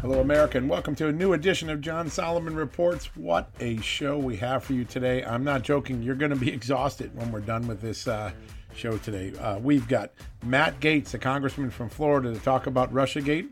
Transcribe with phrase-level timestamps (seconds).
[0.00, 3.14] Hello, America, and welcome to a new edition of John Solomon Reports.
[3.16, 5.22] What a show we have for you today.
[5.22, 8.32] I'm not joking, you're going to be exhausted when we're done with this uh,
[8.74, 9.38] show today.
[9.38, 10.12] Uh, we've got
[10.42, 13.50] Matt Gaetz, a congressman from Florida, to talk about Russiagate,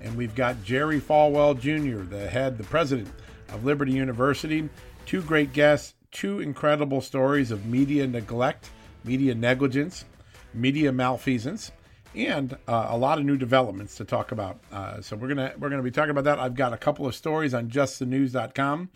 [0.00, 3.10] and we've got Jerry Falwell Jr., the head, the president
[3.50, 4.70] of Liberty University.
[5.04, 8.70] Two great guests, two incredible stories of media neglect,
[9.04, 10.06] media negligence,
[10.54, 11.72] media malfeasance
[12.14, 14.58] and uh, a lot of new developments to talk about.
[14.72, 16.38] Uh, so we're gonna we're gonna be talking about that.
[16.38, 18.90] I've got a couple of stories on justthenews.com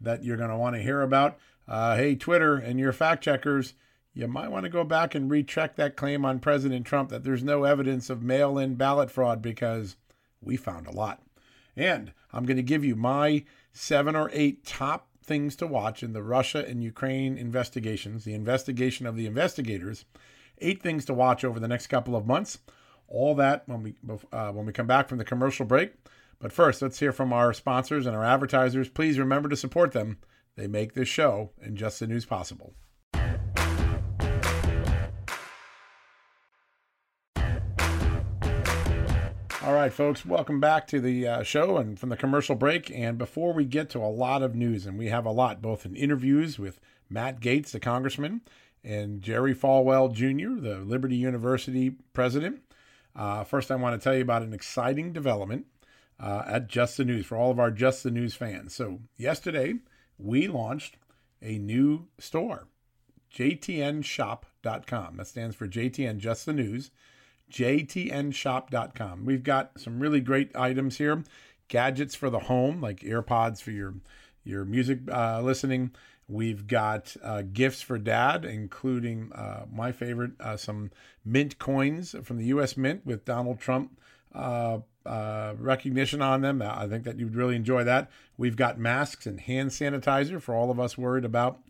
[0.00, 1.38] that you're gonna want to hear about.
[1.68, 3.74] Uh, hey, Twitter and your fact checkers,
[4.14, 7.42] you might want to go back and recheck that claim on President Trump that there's
[7.42, 9.96] no evidence of mail-in ballot fraud because
[10.40, 11.22] we found a lot.
[11.76, 16.22] And I'm to give you my seven or eight top things to watch in the
[16.22, 20.04] Russia and Ukraine investigations, the investigation of the investigators
[20.60, 22.58] eight things to watch over the next couple of months.
[23.08, 23.94] All that when we
[24.32, 25.92] uh, when we come back from the commercial break.
[26.38, 28.88] But first, let's hear from our sponsors and our advertisers.
[28.88, 30.18] Please remember to support them.
[30.56, 32.74] They make this show and just the news possible.
[39.66, 42.88] All right, folks, welcome back to the uh, show and from the commercial break.
[42.90, 45.84] And before we get to a lot of news, and we have a lot, both
[45.84, 46.78] in interviews with
[47.10, 48.42] Matt Gaetz, the congressman,
[48.86, 52.60] and Jerry Falwell Jr., the Liberty University president.
[53.14, 55.66] Uh, first, I want to tell you about an exciting development
[56.20, 58.74] uh, at Just the News for all of our Just the News fans.
[58.74, 59.74] So, yesterday
[60.18, 60.96] we launched
[61.42, 62.68] a new store,
[63.34, 65.16] jtnshop.com.
[65.16, 66.90] That stands for JTN Just the News,
[67.50, 69.24] jtnshop.com.
[69.24, 71.24] We've got some really great items here
[71.68, 73.94] gadgets for the home, like AirPods for your,
[74.44, 75.90] your music uh, listening
[76.28, 80.90] We've got uh, gifts for dad, including uh, my favorite, uh, some
[81.24, 82.76] mint coins from the U.S.
[82.76, 84.00] Mint with Donald Trump
[84.34, 86.60] uh, uh, recognition on them.
[86.62, 88.10] I think that you'd really enjoy that.
[88.36, 91.60] We've got masks and hand sanitizer for all of us worried about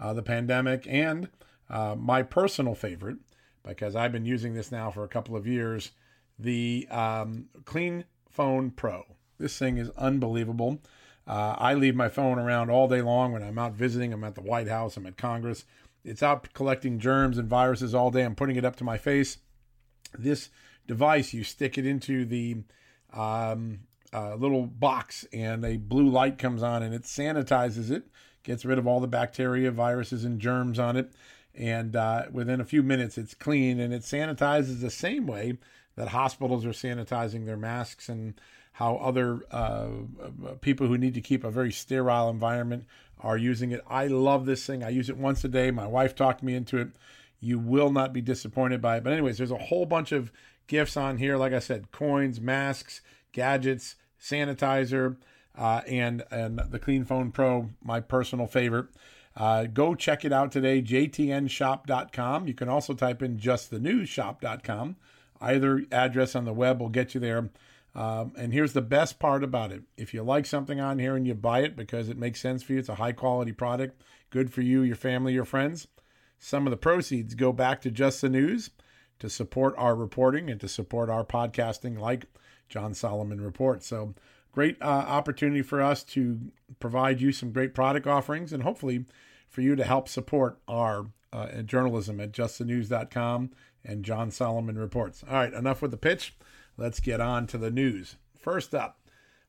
[0.00, 0.86] uh, the pandemic.
[0.88, 1.28] And
[1.68, 3.18] my personal favorite,
[3.62, 5.92] because I've been using this now for a couple of years,
[6.36, 9.04] the um, Clean Phone Pro.
[9.38, 10.80] This thing is unbelievable.
[11.26, 14.12] Uh, I leave my phone around all day long when I'm out visiting.
[14.12, 15.64] I'm at the White House, I'm at Congress.
[16.04, 18.24] It's out collecting germs and viruses all day.
[18.24, 19.38] I'm putting it up to my face.
[20.18, 20.48] This
[20.86, 22.62] device, you stick it into the
[23.12, 23.80] um,
[24.12, 28.04] uh, little box, and a blue light comes on, and it sanitizes it,
[28.42, 31.12] gets rid of all the bacteria, viruses, and germs on it.
[31.54, 35.58] And uh, within a few minutes, it's clean, and it sanitizes the same way
[36.00, 38.40] that hospitals are sanitizing their masks and
[38.72, 39.88] how other uh,
[40.62, 42.86] people who need to keep a very sterile environment
[43.20, 43.82] are using it.
[43.86, 44.82] I love this thing.
[44.82, 45.70] I use it once a day.
[45.70, 46.88] My wife talked me into it.
[47.38, 49.04] You will not be disappointed by it.
[49.04, 50.32] But, anyways, there's a whole bunch of
[50.68, 51.36] gifts on here.
[51.36, 53.02] Like I said, coins, masks,
[53.32, 55.18] gadgets, sanitizer,
[55.54, 58.86] uh, and and the Clean Phone Pro, my personal favorite.
[59.36, 62.46] Uh, go check it out today, jtnshop.com.
[62.48, 64.96] You can also type in justthenewsshop.com.
[65.40, 67.50] Either address on the web will get you there.
[67.94, 71.26] Um, and here's the best part about it if you like something on here and
[71.26, 74.00] you buy it because it makes sense for you, it's a high quality product,
[74.30, 75.88] good for you, your family, your friends.
[76.38, 78.70] Some of the proceeds go back to Just the News
[79.18, 82.26] to support our reporting and to support our podcasting, like
[82.68, 83.86] John Solomon Reports.
[83.86, 84.14] So,
[84.52, 86.40] great uh, opportunity for us to
[86.78, 89.04] provide you some great product offerings and hopefully
[89.48, 93.50] for you to help support our uh, journalism at justthenews.com
[93.84, 95.24] and John Solomon Reports.
[95.28, 96.34] All right, enough with the pitch.
[96.76, 98.16] Let's get on to the news.
[98.38, 99.00] First up,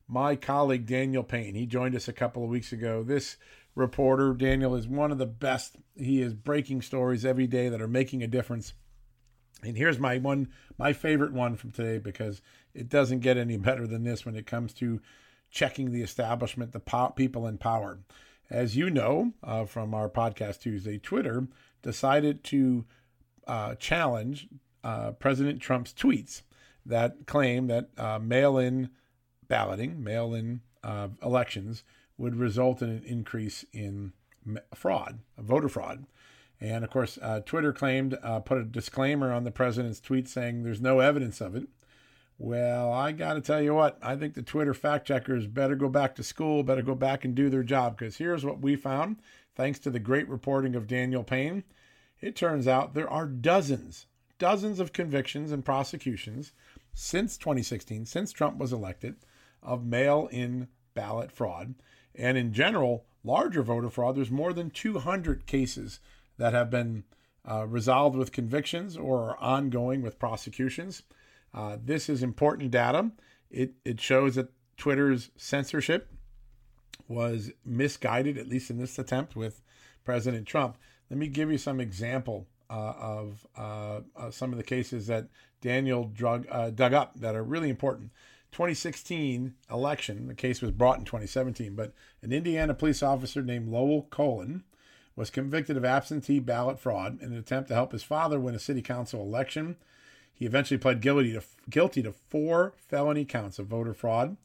[0.08, 1.54] my colleague Daniel Payne.
[1.54, 3.02] He joined us a couple of weeks ago.
[3.02, 3.36] This
[3.74, 5.76] reporter, Daniel, is one of the best.
[5.96, 8.74] He is breaking stories every day that are making a difference.
[9.62, 10.48] And here's my one,
[10.78, 12.42] my favorite one from today because
[12.74, 15.00] it doesn't get any better than this when it comes to
[15.50, 17.98] checking the establishment, the po- people in power.
[18.50, 21.46] As you know uh, from our podcast Tuesday, Twitter
[21.82, 22.84] decided to
[23.46, 24.48] uh, challenge
[24.84, 26.42] uh, President Trump's tweets
[26.84, 28.90] that claim that uh, mail in
[29.48, 31.84] balloting, mail in uh, elections,
[32.18, 34.12] would result in an increase in
[34.74, 36.06] fraud, voter fraud.
[36.60, 40.62] And of course, uh, Twitter claimed, uh, put a disclaimer on the president's tweet saying
[40.62, 41.68] there's no evidence of it.
[42.38, 45.88] Well, I got to tell you what, I think the Twitter fact checkers better go
[45.88, 49.16] back to school, better go back and do their job because here's what we found
[49.54, 51.62] thanks to the great reporting of Daniel Payne.
[52.22, 54.06] It turns out there are dozens,
[54.38, 56.52] dozens of convictions and prosecutions
[56.94, 59.16] since 2016, since Trump was elected,
[59.62, 61.74] of mail in ballot fraud.
[62.14, 65.98] And in general, larger voter fraud, there's more than 200 cases
[66.38, 67.04] that have been
[67.48, 71.02] uh, resolved with convictions or are ongoing with prosecutions.
[71.52, 73.10] Uh, this is important data.
[73.50, 76.08] It, it shows that Twitter's censorship
[77.08, 79.60] was misguided, at least in this attempt with
[80.04, 80.76] President Trump.
[81.12, 85.26] Let me give you some example uh, of uh, uh, some of the cases that
[85.60, 88.12] Daniel drug, uh, dug up that are really important.
[88.52, 91.92] 2016 election, the case was brought in 2017, but
[92.22, 94.64] an Indiana police officer named Lowell Cohen
[95.14, 98.58] was convicted of absentee ballot fraud in an attempt to help his father win a
[98.58, 99.76] city council election.
[100.32, 104.38] He eventually pled guilty to guilty to four felony counts of voter fraud.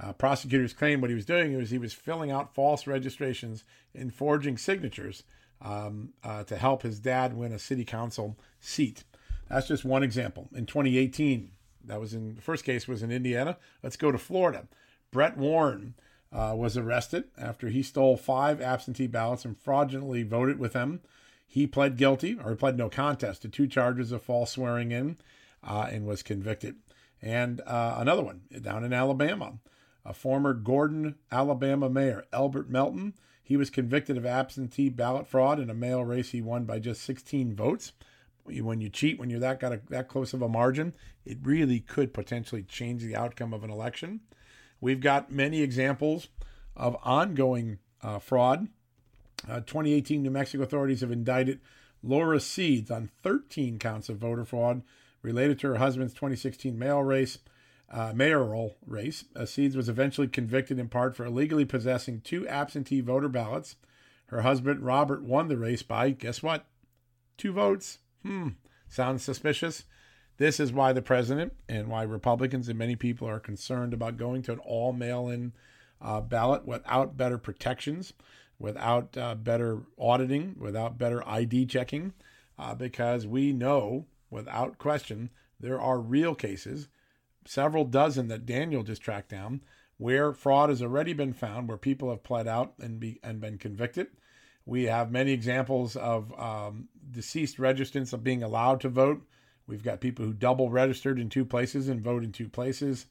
[0.00, 3.62] Uh, prosecutors claimed what he was doing was he was filling out false registrations
[3.94, 5.22] and forging signatures
[5.64, 9.02] um, uh, to help his dad win a city council seat.
[9.48, 10.48] That's just one example.
[10.54, 11.50] In 2018,
[11.86, 13.56] that was in the first case was in Indiana.
[13.82, 14.68] Let's go to Florida.
[15.10, 15.94] Brett Warren
[16.32, 21.00] uh, was arrested after he stole five absentee ballots and fraudulently voted with them.
[21.46, 25.18] He pled guilty, or pled no contest, to two charges of false swearing in
[25.62, 26.76] uh, and was convicted.
[27.22, 29.54] And uh, another one down in Alabama.
[30.04, 35.68] A former Gordon, Alabama mayor, Elbert Melton, he was convicted of absentee ballot fraud in
[35.68, 37.92] a mail race he won by just 16 votes.
[38.44, 40.94] When you cheat, when you're that got a, that close of a margin,
[41.24, 44.20] it really could potentially change the outcome of an election.
[44.80, 46.28] We've got many examples
[46.74, 48.68] of ongoing uh, fraud.
[49.46, 51.60] Uh, 2018 New Mexico authorities have indicted
[52.02, 54.82] Laura Seeds on 13 counts of voter fraud
[55.22, 57.38] related to her husband's 2016 mail race,
[57.94, 59.24] uh, mayoral race.
[59.44, 63.76] Seeds was eventually convicted in part for illegally possessing two absentee voter ballots.
[64.26, 66.66] Her husband Robert won the race by guess what?
[67.36, 67.98] Two votes.
[68.24, 68.48] Hmm,
[68.88, 69.84] sounds suspicious.
[70.36, 74.42] This is why the president and why Republicans and many people are concerned about going
[74.42, 75.52] to an all mail in
[76.00, 78.12] uh, ballot without better protections,
[78.58, 82.12] without uh, better auditing, without better ID checking,
[82.58, 85.30] uh, because we know without question
[85.60, 86.88] there are real cases,
[87.44, 89.62] several dozen that Daniel just tracked down,
[89.98, 93.58] where fraud has already been found, where people have pled out and, be, and been
[93.58, 94.08] convicted.
[94.66, 99.22] We have many examples of um, deceased registrants of being allowed to vote
[99.66, 103.06] We've got people who double registered in two places and vote in two places.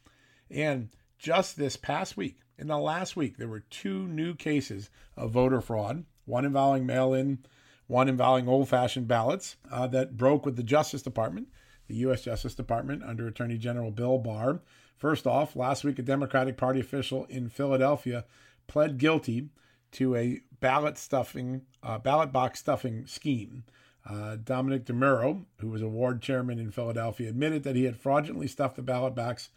[0.52, 5.32] And just this past week, in the last week, there were two new cases of
[5.32, 7.40] voter fraud one involving mail in,
[7.88, 11.50] one involving old fashioned ballots uh, that broke with the Justice Department,
[11.88, 12.24] the U.S.
[12.24, 14.62] Justice Department under Attorney General Bill Barr.
[14.98, 18.26] First off, last week, a Democratic Party official in Philadelphia
[18.68, 19.50] pled guilty
[19.92, 23.64] to a ballot stuffing, uh, ballot box stuffing scheme.
[24.10, 28.48] Uh, Dominic DeMuro, who was a ward chairman in Philadelphia, admitted that he had fraudulently
[28.48, 29.50] stuffed the ballot box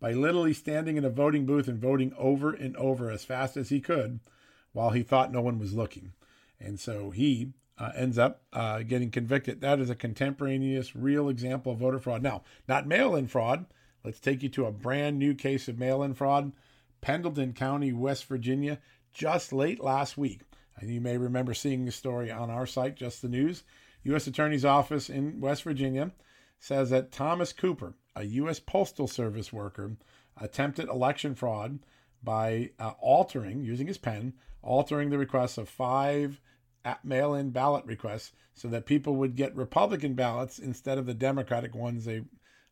[0.00, 3.70] by literally standing in a voting booth and voting over and over as fast as
[3.70, 4.20] he could
[4.72, 6.12] while he thought no one was looking.
[6.60, 9.60] And so he uh, ends up uh, getting convicted.
[9.60, 12.22] That is a contemporaneous, real example of voter fraud.
[12.22, 13.66] Now, not mail in fraud.
[14.04, 16.52] Let's take you to a brand new case of mail in fraud.
[17.00, 18.78] Pendleton County, West Virginia,
[19.12, 20.42] just late last week.
[20.76, 23.62] And you may remember seeing the story on our site, Just the News.
[24.04, 24.26] U.S.
[24.26, 26.12] Attorney's Office in West Virginia
[26.58, 28.60] says that Thomas Cooper, a U.S.
[28.60, 29.96] Postal Service worker,
[30.40, 31.78] attempted election fraud
[32.22, 36.40] by uh, altering, using his pen, altering the requests of five
[37.02, 41.74] mail in ballot requests so that people would get Republican ballots instead of the Democratic
[41.74, 42.22] ones they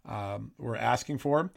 [0.07, 1.53] um, were asking for.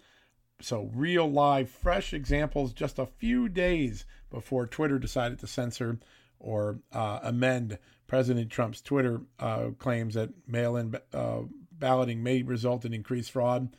[0.62, 6.00] So, real live, fresh examples just a few days before Twitter decided to censor
[6.39, 11.41] or uh, amend President Trump's Twitter uh, claims that mail in uh,
[11.74, 13.75] balloting may result in increased fraud.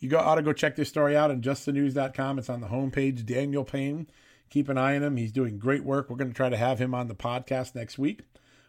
[0.00, 2.38] you go ought to go check this story out on justthenews.com.
[2.38, 3.24] It's on the homepage.
[3.24, 4.08] Daniel Payne,
[4.50, 5.16] keep an eye on him.
[5.16, 6.08] He's doing great work.
[6.08, 8.22] We're going to try to have him on the podcast next week.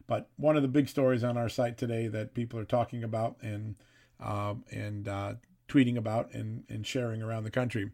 [0.07, 3.37] But one of the big stories on our site today that people are talking about
[3.41, 3.75] and
[4.19, 5.33] uh, and uh,
[5.67, 7.91] tweeting about and, and sharing around the country.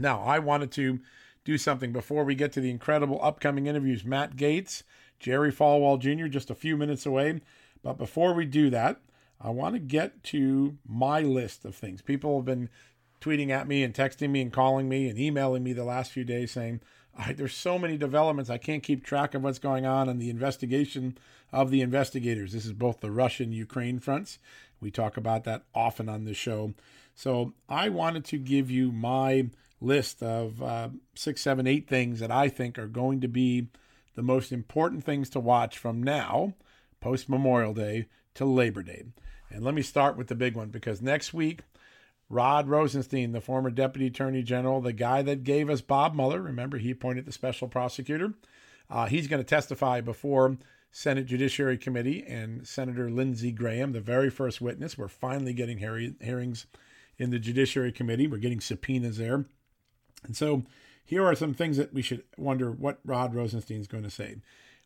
[0.00, 1.00] Now, I wanted to
[1.44, 4.04] do something before we get to the incredible upcoming interviews.
[4.04, 4.84] Matt Gaetz,
[5.18, 7.40] Jerry Falwell Jr., just a few minutes away.
[7.82, 9.00] But before we do that,
[9.40, 12.00] I want to get to my list of things.
[12.00, 12.70] People have been
[13.20, 16.24] tweeting at me and texting me and calling me and emailing me the last few
[16.24, 16.80] days saying,
[17.36, 18.50] there's so many developments.
[18.50, 21.18] I can't keep track of what's going on in the investigation
[21.52, 22.52] of the investigators.
[22.52, 24.38] This is both the Russian Ukraine fronts.
[24.80, 26.74] We talk about that often on the show.
[27.14, 29.50] So I wanted to give you my
[29.80, 33.68] list of uh, six, seven, eight things that I think are going to be
[34.14, 36.54] the most important things to watch from now,
[37.00, 39.04] post Memorial Day, to Labor Day.
[39.50, 41.60] And let me start with the big one because next week,
[42.32, 46.78] Rod Rosenstein, the former Deputy Attorney General, the guy that gave us Bob Mueller, remember
[46.78, 48.32] he appointed the special prosecutor,
[48.88, 50.56] uh, he's going to testify before
[50.90, 54.96] Senate Judiciary Committee and Senator Lindsey Graham, the very first witness.
[54.96, 56.66] We're finally getting hearings
[57.18, 58.26] in the Judiciary Committee.
[58.26, 59.44] We're getting subpoenas there.
[60.24, 60.62] And so
[61.04, 64.36] here are some things that we should wonder what Rod Rosenstein is going to say.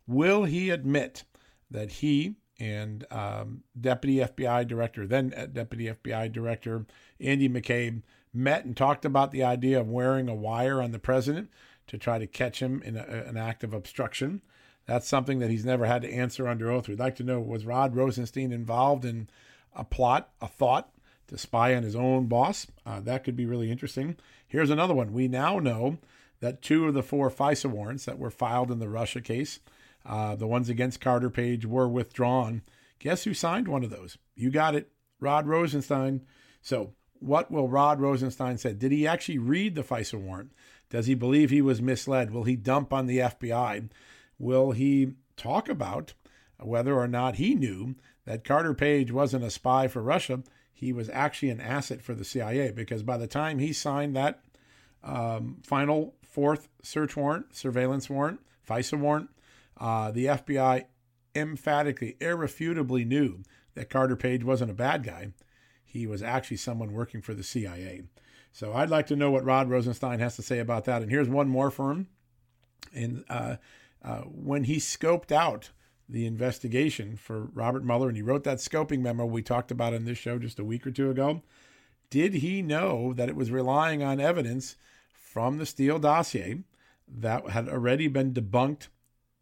[0.08, 1.22] Will he admit
[1.70, 6.86] that he and um, Deputy FBI Director, then uh, Deputy FBI Director
[7.20, 11.50] Andy McCabe, met and talked about the idea of wearing a wire on the president
[11.86, 14.42] to try to catch him in a, an act of obstruction?
[14.86, 16.88] That's something that he's never had to answer under oath.
[16.88, 19.28] We'd like to know was Rod Rosenstein involved in
[19.74, 20.90] a plot, a thought
[21.28, 22.66] to spy on his own boss?
[22.84, 24.16] Uh, that could be really interesting.
[24.46, 25.12] Here's another one.
[25.12, 25.98] We now know
[26.40, 29.58] that two of the four FISA warrants that were filed in the Russia case,
[30.08, 32.62] uh, the ones against Carter Page, were withdrawn.
[32.98, 34.18] Guess who signed one of those?
[34.34, 36.22] You got it, Rod Rosenstein.
[36.62, 38.72] So, what will Rod Rosenstein say?
[38.72, 40.52] Did he actually read the FISA warrant?
[40.90, 42.30] Does he believe he was misled?
[42.30, 43.88] Will he dump on the FBI?
[44.38, 46.12] Will he talk about
[46.58, 50.42] whether or not he knew that Carter Page wasn't a spy for Russia?
[50.72, 54.42] He was actually an asset for the CIA because by the time he signed that
[55.02, 59.30] um, final fourth search warrant, surveillance warrant, FISA warrant,
[59.78, 60.84] uh, the FBI
[61.34, 63.42] emphatically, irrefutably knew
[63.74, 65.32] that Carter Page wasn't a bad guy.
[65.84, 68.02] He was actually someone working for the CIA.
[68.52, 71.02] So I'd like to know what Rod Rosenstein has to say about that.
[71.02, 72.08] And here's one more for him.
[72.94, 73.56] And uh,
[74.02, 75.70] uh, when he scoped out
[76.08, 80.04] the investigation for Robert Mueller, and he wrote that scoping memo we talked about in
[80.04, 81.42] this show just a week or two ago,
[82.08, 84.76] did he know that it was relying on evidence
[85.12, 86.62] from the Steele dossier
[87.06, 88.88] that had already been debunked,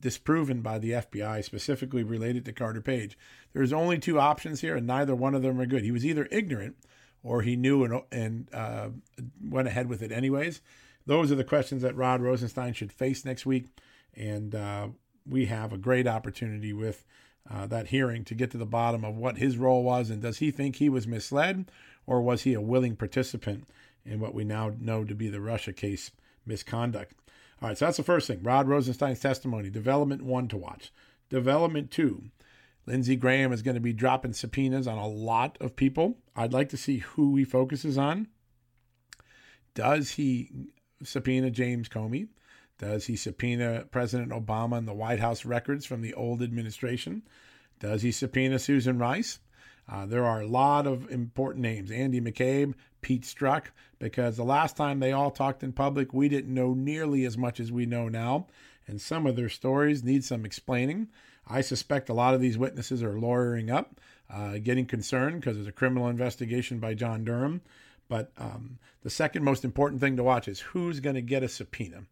[0.04, 3.18] disproven by the FBI, specifically related to Carter Page?
[3.54, 5.82] There's only two options here, and neither one of them are good.
[5.82, 6.76] He was either ignorant
[7.22, 8.90] or he knew and, and uh,
[9.42, 10.60] went ahead with it anyways.
[11.06, 13.68] Those are the questions that Rod Rosenstein should face next week.
[14.14, 14.88] And uh,
[15.26, 17.04] we have a great opportunity with
[17.50, 20.38] uh, that hearing to get to the bottom of what his role was and does
[20.38, 21.70] he think he was misled
[22.06, 23.66] or was he a willing participant
[24.04, 26.10] in what we now know to be the Russia case
[26.46, 27.14] misconduct?
[27.62, 28.42] All right, so that's the first thing.
[28.42, 30.92] Rod Rosenstein's testimony, development one to watch.
[31.30, 32.24] Development two,
[32.86, 36.18] Lindsey Graham is going to be dropping subpoenas on a lot of people.
[36.36, 38.28] I'd like to see who he focuses on.
[39.74, 40.50] Does he
[41.02, 42.28] subpoena James Comey?
[42.78, 47.22] Does he subpoena President Obama and the White House records from the old administration?
[47.78, 49.38] Does he subpoena Susan Rice?
[49.90, 53.66] Uh, there are a lot of important names Andy McCabe, Pete Strzok,
[53.98, 57.60] because the last time they all talked in public, we didn't know nearly as much
[57.60, 58.46] as we know now.
[58.86, 61.08] And some of their stories need some explaining.
[61.46, 65.68] I suspect a lot of these witnesses are lawyering up, uh, getting concerned because there's
[65.68, 67.60] a criminal investigation by John Durham.
[68.08, 71.48] But um, the second most important thing to watch is who's going to get a
[71.48, 72.04] subpoena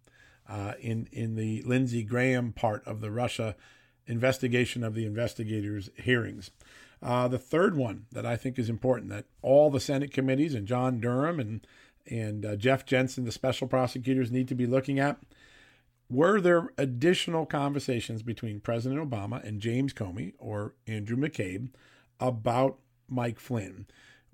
[0.46, 3.56] uh, in in the Lindsey Graham part of the Russia
[4.06, 6.50] investigation of the investigators' hearings.
[7.02, 10.66] Uh, the third one that I think is important that all the Senate committees and
[10.66, 11.66] John Durham and
[12.06, 15.18] and uh, Jeff Jensen, the special prosecutors, need to be looking at.
[16.10, 21.70] Were there additional conversations between President Obama and James Comey or Andrew McCabe
[22.20, 22.78] about
[23.08, 23.86] Mike Flynn?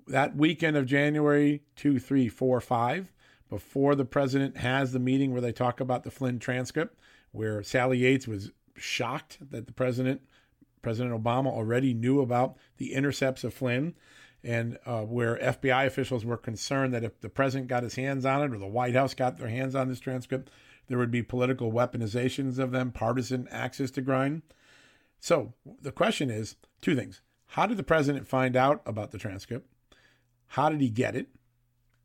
[0.07, 3.11] That weekend of January 2, 3, 4, 5,
[3.49, 6.97] before the president has the meeting where they talk about the Flynn transcript,
[7.31, 10.21] where Sally Yates was shocked that the president,
[10.81, 13.95] President Obama, already knew about the intercepts of Flynn,
[14.43, 18.41] and uh, where FBI officials were concerned that if the president got his hands on
[18.41, 20.49] it or the White House got their hands on this transcript,
[20.87, 24.41] there would be political weaponizations of them, partisan axes to grind.
[25.19, 27.21] So the question is two things.
[27.47, 29.67] How did the president find out about the transcript?
[30.47, 31.27] How did he get it?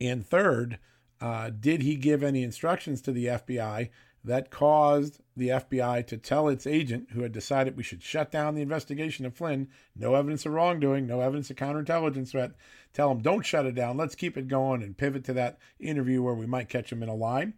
[0.01, 0.79] And third,
[1.21, 3.91] uh, did he give any instructions to the FBI
[4.25, 8.55] that caused the FBI to tell its agent, who had decided we should shut down
[8.55, 12.53] the investigation of Flynn, no evidence of wrongdoing, no evidence of counterintelligence threat,
[12.93, 16.23] tell him, don't shut it down, let's keep it going and pivot to that interview
[16.23, 17.53] where we might catch him in a lie?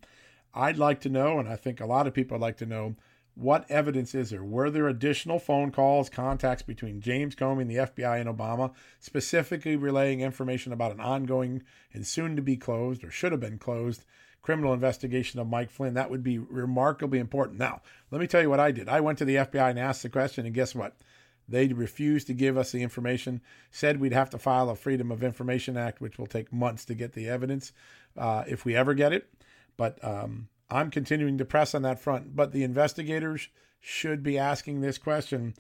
[0.55, 2.97] I'd like to know, and I think a lot of people would like to know,
[3.35, 4.43] what evidence is there?
[4.43, 9.77] Were there additional phone calls, contacts between James Comey and the FBI and Obama, specifically
[9.77, 14.07] relaying information about an ongoing and soon to be closed or should have been closed
[14.47, 15.95] criminal investigation of Mike Flynn?
[15.95, 17.59] That would be remarkably important.
[17.59, 18.89] Now, let me tell you what I did.
[18.89, 20.97] I went to the FBI and asked the question, and guess what?
[21.49, 23.41] They refused to give us the information,
[23.73, 26.95] said we'd have to file a Freedom of Information Act, which will take months to
[26.95, 27.73] get the evidence
[28.17, 29.29] uh, if we ever get it.
[29.77, 32.37] But um, I'm continuing to press on that front.
[32.37, 33.49] But the investigators
[33.81, 35.55] should be asking this question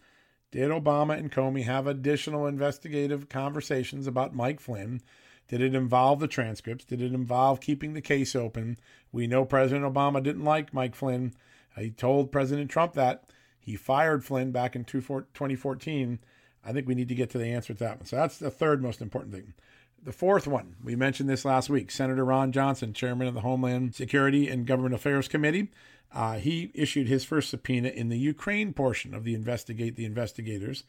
[0.53, 5.01] Did Obama and Comey have additional investigative conversations about Mike Flynn?
[5.49, 6.85] Did it involve the transcripts?
[6.85, 8.79] Did it involve keeping the case open?
[9.13, 11.35] We know President Obama didn't like Mike Flynn.
[11.77, 13.25] He told President Trump that.
[13.61, 16.19] He fired Flynn back in 2014.
[16.65, 18.07] I think we need to get to the answer to that one.
[18.07, 19.55] So that's the third most important thing.
[20.03, 21.91] The fourth one, we mentioned this last week.
[21.91, 25.69] Senator Ron Johnson, chairman of the Homeland Security and Government Affairs Committee,
[26.15, 30.85] uh, he issued his first subpoena in the Ukraine portion of the investigate the investigators.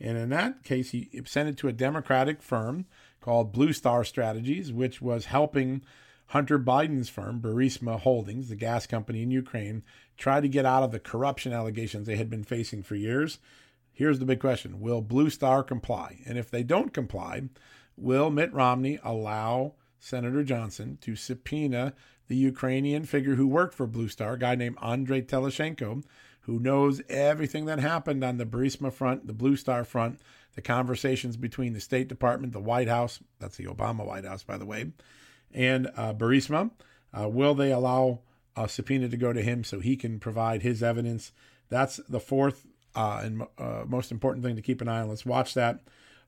[0.00, 2.86] And in that case, he sent it to a Democratic firm
[3.22, 5.82] called Blue Star Strategies, which was helping
[6.26, 9.82] Hunter Biden's firm, Burisma Holdings, the gas company in Ukraine,
[10.16, 13.38] try to get out of the corruption allegations they had been facing for years.
[13.92, 16.20] Here's the big question Will Blue Star comply?
[16.26, 17.42] And if they don't comply,
[17.96, 21.94] Will Mitt Romney allow Senator Johnson to subpoena
[22.28, 26.02] the Ukrainian figure who worked for Blue Star, a guy named Andrei Telizhenko,
[26.42, 30.18] who knows everything that happened on the Burisma front, the Blue Star front,
[30.54, 34.58] the conversations between the State Department, the White House, that's the Obama White House, by
[34.58, 34.92] the way,
[35.52, 36.70] and uh, Burisma.
[37.18, 38.20] Uh, will they allow
[38.56, 41.32] a subpoena to go to him so he can provide his evidence?
[41.68, 45.08] That's the fourth uh, and uh, most important thing to keep an eye on.
[45.08, 45.80] Let's watch that.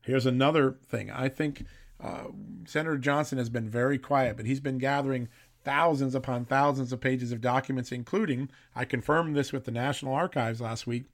[0.03, 1.11] Here's another thing.
[1.11, 1.65] I think
[2.03, 2.25] uh,
[2.67, 5.29] Senator Johnson has been very quiet, but he's been gathering
[5.65, 10.61] thousands upon thousands of pages of documents, including, I confirmed this with the National Archives
[10.61, 11.05] last week,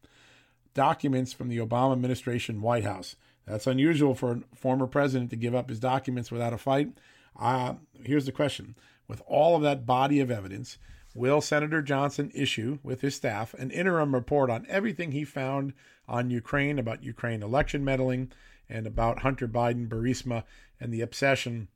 [0.74, 3.16] documents from the Obama administration White House.
[3.46, 6.92] That's unusual for a former president to give up his documents without a fight.
[7.38, 8.76] Uh, here's the question
[9.08, 10.78] With all of that body of evidence,
[11.14, 15.72] will Senator Johnson issue with his staff an interim report on everything he found
[16.06, 18.32] on Ukraine about Ukraine election meddling,
[18.70, 20.44] and about Hunter Biden, Burisma,
[20.78, 21.68] and the obsession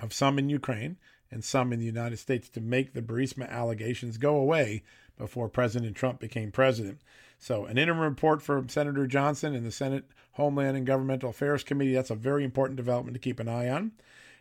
[0.00, 0.96] of some in Ukraine
[1.30, 4.84] and some in the United States to make the Burisma allegations go away
[5.18, 7.00] before President Trump became president.
[7.38, 11.94] So, an interim report from Senator Johnson and the Senate Homeland and Governmental Affairs Committee.
[11.94, 13.92] That's a very important development to keep an eye on.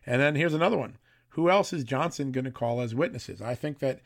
[0.06, 0.98] And then here's another one.
[1.30, 3.42] Who else is Johnson going to call as witnesses?
[3.42, 4.02] I think that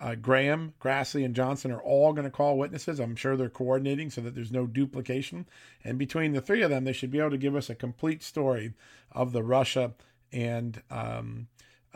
[0.00, 3.00] uh, Graham, Grassley, and Johnson are all going to call witnesses.
[3.00, 5.46] I'm sure they're coordinating so that there's no duplication.
[5.82, 8.22] And between the three of them, they should be able to give us a complete
[8.22, 8.74] story
[9.12, 9.94] of the Russia
[10.32, 11.48] and um,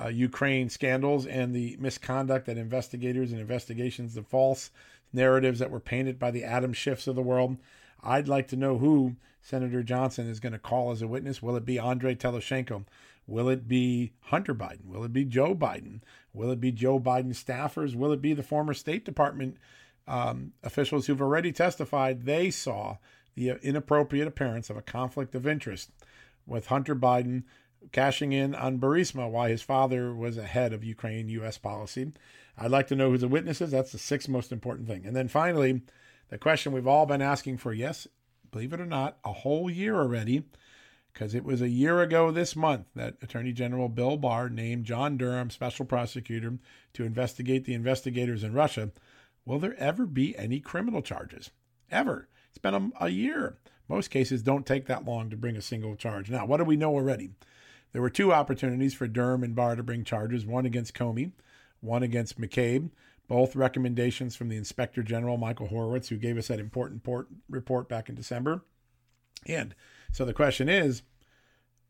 [0.03, 4.71] uh, Ukraine scandals and the misconduct that investigators and investigations, the false
[5.13, 7.57] narratives that were painted by the Adam Schiffs of the world.
[8.03, 11.43] I'd like to know who Senator Johnson is going to call as a witness.
[11.43, 12.85] Will it be Andrei Telizhenko?
[13.27, 14.87] Will it be Hunter Biden?
[14.87, 16.01] Will it be Joe Biden?
[16.33, 17.95] Will it be Joe Biden staffers?
[17.95, 19.57] Will it be the former State Department
[20.09, 22.97] um, officials who've already testified they saw
[23.35, 25.91] the inappropriate appearance of a conflict of interest
[26.47, 27.45] with Hunter Biden
[27.93, 31.59] cashing in on Burisma while his father was ahead of Ukraine U.S.
[31.59, 32.13] policy?
[32.57, 33.71] I'd like to know who the witnesses.
[33.71, 35.07] That's the sixth most important thing.
[35.07, 35.83] And then finally,
[36.29, 38.07] the question we've all been asking for yes,
[38.51, 40.45] believe it or not, a whole year already
[41.13, 45.17] because it was a year ago this month that Attorney General Bill Barr named John
[45.17, 46.59] Durham special prosecutor
[46.95, 48.91] to investigate the investigators in Russia.
[49.45, 51.51] Will there ever be any criminal charges?
[51.91, 52.29] Ever.
[52.49, 53.59] It's been a, a year.
[53.89, 56.31] Most cases don't take that long to bring a single charge.
[56.31, 57.31] Now, what do we know already?
[57.93, 61.33] There were two opportunities for Durham and Barr to bring charges one against Comey,
[61.83, 62.91] one against McCabe.
[63.29, 67.89] Both recommendations from the Inspector General, Michael Horowitz, who gave us that important port, report
[67.89, 68.65] back in December.
[69.47, 69.75] And
[70.13, 71.03] so the question is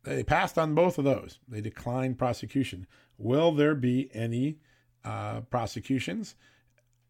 [0.05, 1.38] they passed on both of those.
[1.48, 2.87] They declined prosecution.
[3.18, 4.59] Will there be any
[5.05, 6.35] uh, prosecutions?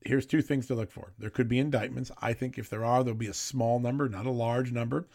[0.04, 1.12] Here's two things to look for.
[1.18, 2.10] There could be indictments.
[2.20, 5.06] I think if there are, there'll be a small number, not a large number.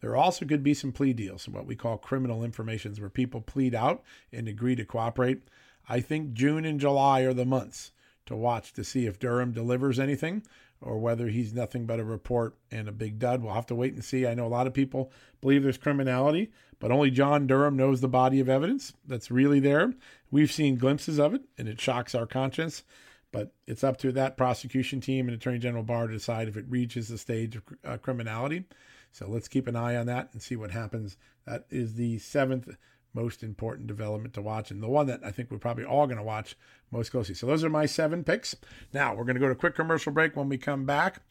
[0.00, 3.74] There also could be some plea deals, what we call criminal informations, where people plead
[3.74, 5.48] out and agree to cooperate.
[5.88, 7.92] I think June and July are the months
[8.26, 10.42] to watch to see if Durham delivers anything
[10.80, 13.42] or whether he's nothing but a report and a big dud.
[13.42, 14.26] We'll have to wait and see.
[14.26, 18.08] I know a lot of people believe there's criminality, but only John Durham knows the
[18.08, 19.94] body of evidence that's really there.
[20.30, 22.84] We've seen glimpses of it, and it shocks our conscience.
[23.32, 26.64] But it's up to that prosecution team and Attorney General Barr to decide if it
[26.68, 28.64] reaches the stage of uh, criminality.
[29.12, 31.16] So let's keep an eye on that and see what happens.
[31.46, 32.76] That is the seventh
[33.16, 36.18] most important development to watch, and the one that I think we're probably all going
[36.18, 36.56] to watch
[36.92, 37.34] most closely.
[37.34, 38.54] So those are my seven picks.
[38.92, 40.36] Now we're going to go to a quick commercial break.
[40.36, 41.22] When we come back,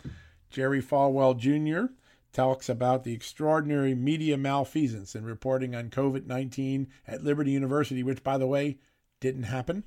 [0.49, 1.93] Jerry Falwell Jr.
[2.33, 8.23] talks about the extraordinary media malfeasance in reporting on COVID 19 at Liberty University, which,
[8.23, 8.79] by the way,
[9.21, 9.83] didn't happen.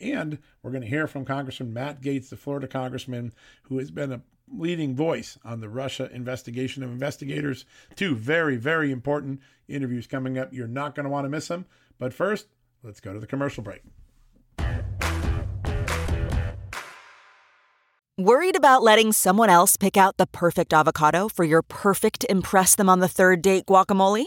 [0.00, 3.32] And we're going to hear from Congressman Matt Gaetz, the Florida congressman,
[3.64, 7.64] who has been a leading voice on the Russia investigation of investigators.
[7.96, 10.52] Two very, very important interviews coming up.
[10.52, 11.66] You're not going to want to miss them.
[11.98, 12.46] But first,
[12.82, 13.82] let's go to the commercial break.
[18.18, 22.88] Worried about letting someone else pick out the perfect avocado for your perfect Impress Them
[22.88, 24.26] on the Third Date guacamole?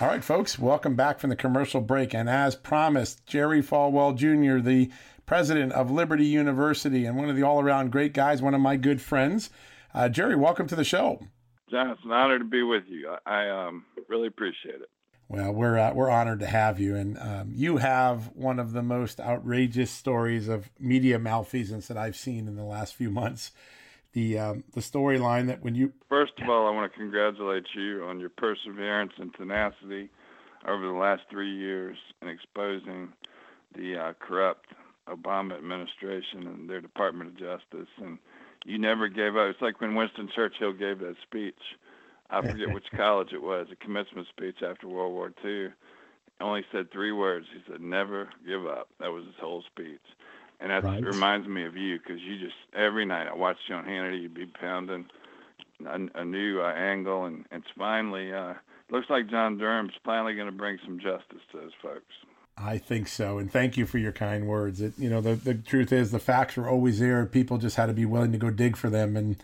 [0.00, 2.14] All right, folks, welcome back from the commercial break.
[2.14, 4.90] And as promised, Jerry Falwell Jr., the
[5.26, 8.76] president of Liberty University and one of the all around great guys, one of my
[8.76, 9.50] good friends.
[9.92, 11.26] Uh, Jerry, welcome to the show.
[11.70, 13.14] John, it's an honor to be with you.
[13.26, 14.88] I, I um, really appreciate it.
[15.28, 18.82] Well, we're uh, we're honored to have you, and um, you have one of the
[18.82, 23.52] most outrageous stories of media malfeasance that I've seen in the last few months
[24.12, 28.04] the um, the storyline that when you first of all, I want to congratulate you
[28.04, 30.10] on your perseverance and tenacity
[30.66, 33.12] over the last three years in exposing
[33.76, 34.66] the uh, corrupt
[35.08, 38.18] Obama administration and their Department of Justice, and
[38.64, 39.48] you never gave up.
[39.48, 41.54] It's like when Winston Churchill gave that speech.
[42.30, 45.68] I forget which college it was, a commencement speech after World War II.
[46.40, 47.46] Only said three words.
[47.52, 50.00] He said, "Never give up." That was his whole speech
[50.60, 51.02] and that right.
[51.02, 54.34] reminds me of you because you just every night I watched you on Hannity, you'd
[54.34, 55.06] be pounding
[55.86, 58.54] a, a new uh, angle, and it's finally uh,
[58.90, 62.12] looks like John Durham's finally going to bring some justice to those folks.
[62.56, 64.80] I think so, and thank you for your kind words.
[64.80, 67.24] It, you know, the the truth is the facts were always there.
[67.24, 69.36] People just had to be willing to go dig for them, and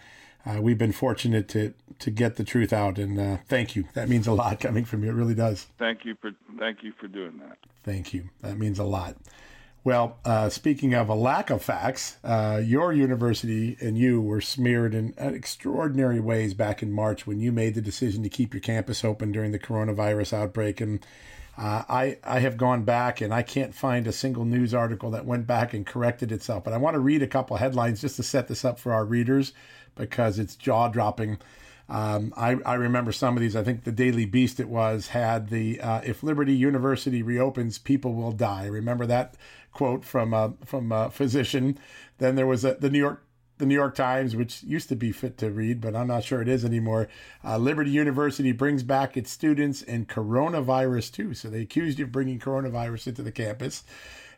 [0.44, 2.98] uh, we've been fortunate to to get the truth out.
[2.98, 3.86] And uh, thank you.
[3.94, 5.10] That means a lot coming from you.
[5.10, 5.66] It really does.
[5.78, 7.56] Thank you for thank you for doing that.
[7.84, 8.28] Thank you.
[8.42, 9.16] That means a lot.
[9.86, 14.96] Well, uh, speaking of a lack of facts, uh, your university and you were smeared
[14.96, 19.04] in extraordinary ways back in March when you made the decision to keep your campus
[19.04, 20.80] open during the coronavirus outbreak.
[20.80, 21.06] And
[21.56, 25.24] uh, I, I have gone back and I can't find a single news article that
[25.24, 26.64] went back and corrected itself.
[26.64, 29.04] But I want to read a couple headlines just to set this up for our
[29.04, 29.52] readers
[29.94, 31.38] because it's jaw dropping.
[31.88, 33.54] Um, I, I, remember some of these.
[33.54, 38.14] I think the Daily Beast it was had the uh, if Liberty University reopens, people
[38.14, 38.66] will die.
[38.66, 39.36] Remember that
[39.76, 41.78] quote from a, from a physician.
[42.16, 43.22] Then there was a, the New York
[43.58, 46.42] the New York Times, which used to be fit to read, but I'm not sure
[46.42, 47.08] it is anymore.
[47.42, 51.32] Uh, Liberty University brings back its students and coronavirus too.
[51.32, 53.82] So they accused you of bringing coronavirus into the campus.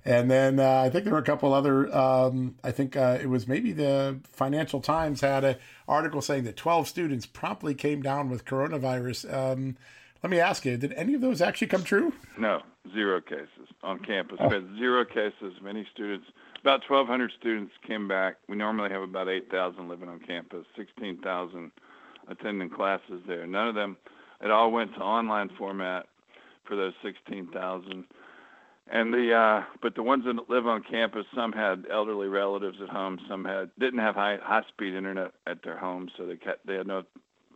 [0.04, 1.92] And then uh, I think there were a couple other.
[1.92, 5.56] Um, I think uh, it was maybe the Financial Times had an
[5.88, 9.32] article saying that 12 students promptly came down with coronavirus.
[9.32, 9.76] Um,
[10.22, 12.12] let me ask you, did any of those actually come true?
[12.38, 14.38] No, zero cases on campus.
[14.40, 15.54] We had zero cases.
[15.62, 16.26] Many students,
[16.60, 18.36] about 1,200 students came back.
[18.48, 21.70] We normally have about 8,000 living on campus, 16,000
[22.28, 23.46] attending classes there.
[23.46, 23.96] None of them,
[24.40, 26.06] it all went to online format
[26.64, 28.04] for those 16,000.
[28.90, 32.88] And the uh, but the ones that live on campus, some had elderly relatives at
[32.88, 36.66] home, some had didn't have high high speed internet at their home, so they kept,
[36.66, 37.02] they had no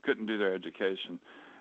[0.02, 1.18] couldn't do their education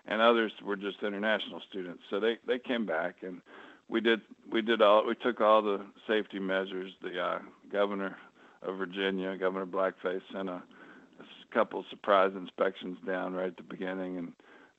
[0.08, 2.04] and others were just international students.
[2.10, 3.42] So they they came back and
[3.90, 6.92] we did we did all we took all the safety measures.
[7.02, 7.40] The uh,
[7.72, 8.18] governor
[8.64, 10.64] of Virginia, Governor Blackface, sent a, a
[11.54, 14.32] couple surprise inspections down right at the beginning, and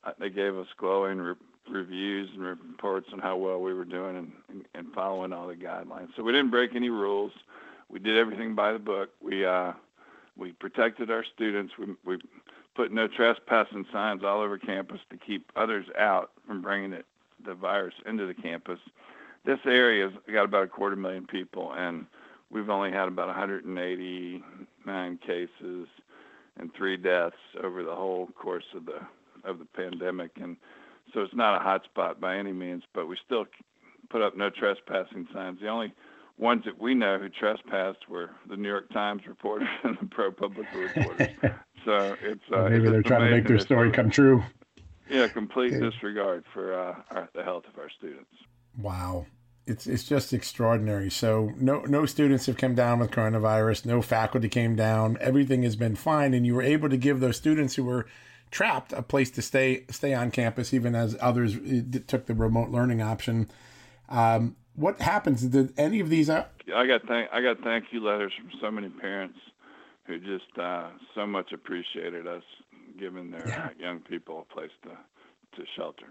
[0.04, 1.34] uh, they gave us glowing re-
[1.70, 5.54] reviews and reports on how well we were doing and, and, and following all the
[5.54, 6.08] guidelines.
[6.16, 7.32] So we didn't break any rules.
[7.88, 9.10] We did everything by the book.
[9.20, 9.72] We uh,
[10.36, 11.74] we protected our students.
[11.78, 12.18] We, we
[12.74, 17.06] put no trespassing signs all over campus to keep others out from bringing it,
[17.44, 18.78] the virus into the campus.
[19.44, 22.06] this area's got about a quarter million people, and
[22.50, 25.88] we've only had about 189 cases
[26.58, 29.00] and three deaths over the whole course of the
[29.44, 30.56] of the pandemic, and
[31.12, 32.84] so it's not a hot spot by any means.
[32.94, 33.46] But we still
[34.08, 35.60] put up no trespassing signs.
[35.60, 35.92] The only
[36.38, 40.94] ones that we know who trespassed were the New York Times reporters and the ProPublica
[40.94, 41.28] reporters.
[41.84, 44.42] so it's uh, maybe it's they're trying to make their story come true.
[45.10, 48.30] Yeah, complete disregard for uh, our, the health of our students.
[48.78, 49.26] Wow
[49.66, 51.10] it's it's just extraordinary.
[51.10, 53.86] So no no students have come down with coronavirus.
[53.86, 55.16] No faculty came down.
[55.20, 58.06] Everything has been fine, and you were able to give those students who were
[58.50, 62.70] trapped a place to stay stay on campus, even as others eh, took the remote
[62.70, 63.48] learning option.
[64.08, 65.42] Um, what happens?
[65.42, 66.28] Did any of these?
[66.28, 66.46] Uh...
[66.74, 69.38] I got thank I got thank you letters from so many parents
[70.12, 72.42] who just uh, so much appreciated us
[72.98, 73.68] giving their yeah.
[73.78, 74.90] young people a place to
[75.56, 76.06] to shelter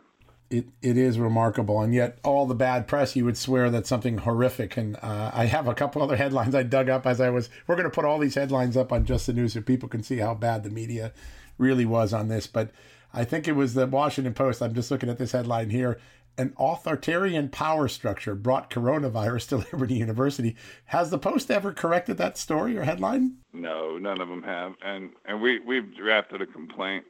[0.52, 1.82] it, it is remarkable.
[1.82, 4.76] And yet, all the bad press, you would swear that something horrific.
[4.78, 7.50] And uh, I have a couple other headlines I dug up as I was.
[7.66, 10.04] We're going to put all these headlines up on Just the News so people can
[10.04, 11.14] see how bad the media
[11.58, 12.48] really was on this.
[12.48, 12.72] But
[13.14, 14.62] I think it was the Washington Post.
[14.62, 16.00] I'm just looking at this headline here.
[16.38, 20.56] An authoritarian power structure brought coronavirus to Liberty University.
[20.86, 23.38] Has the Post ever corrected that story or headline?
[23.54, 24.74] No, none of them have.
[24.84, 27.06] And and we we've drafted a complaint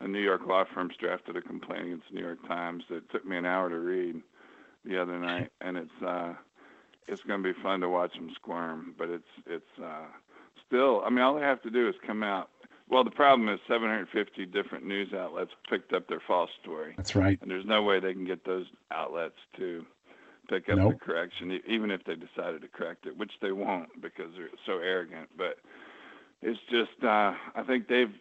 [0.00, 3.24] a New York law firm's drafted a complaint against the New York Times that took
[3.26, 4.20] me an hour to read
[4.84, 6.34] the other night, and it's uh,
[7.06, 8.94] it's going to be fun to watch them squirm.
[8.98, 10.06] But it's it's uh,
[10.66, 11.02] still.
[11.04, 12.50] I mean, all they have to do is come out.
[12.90, 16.94] Well, the problem is 750 different news outlets picked up their false story.
[16.96, 17.38] That's right.
[17.40, 19.86] And there's no way they can get those outlets to
[20.48, 20.94] pick up nope.
[20.94, 24.78] the correction, even if they decided to correct it, which they won't because they're so
[24.78, 25.28] arrogant.
[25.38, 25.58] But
[26.42, 28.12] it's just, uh, I think they've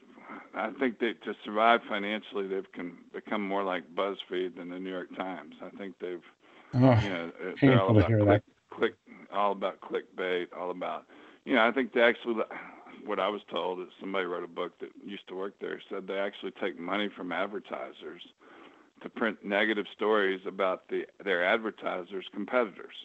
[0.53, 4.89] I think that to survive financially, they've can become more like BuzzFeed than the New
[4.89, 5.55] York Times.
[5.61, 6.21] I think they've,
[6.75, 8.93] oh, you know, they're all about click, click,
[9.33, 11.05] all about clickbait, all about,
[11.45, 12.43] you know, I think they actually,
[13.05, 16.07] what I was told is somebody wrote a book that used to work there said
[16.07, 18.21] they actually take money from advertisers
[19.01, 22.95] to print negative stories about the their advertisers' competitors.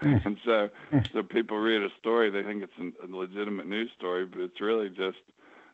[0.00, 0.16] Hmm.
[0.24, 0.98] and so, hmm.
[1.12, 4.88] so people read a story, they think it's a legitimate news story, but it's really
[4.88, 5.18] just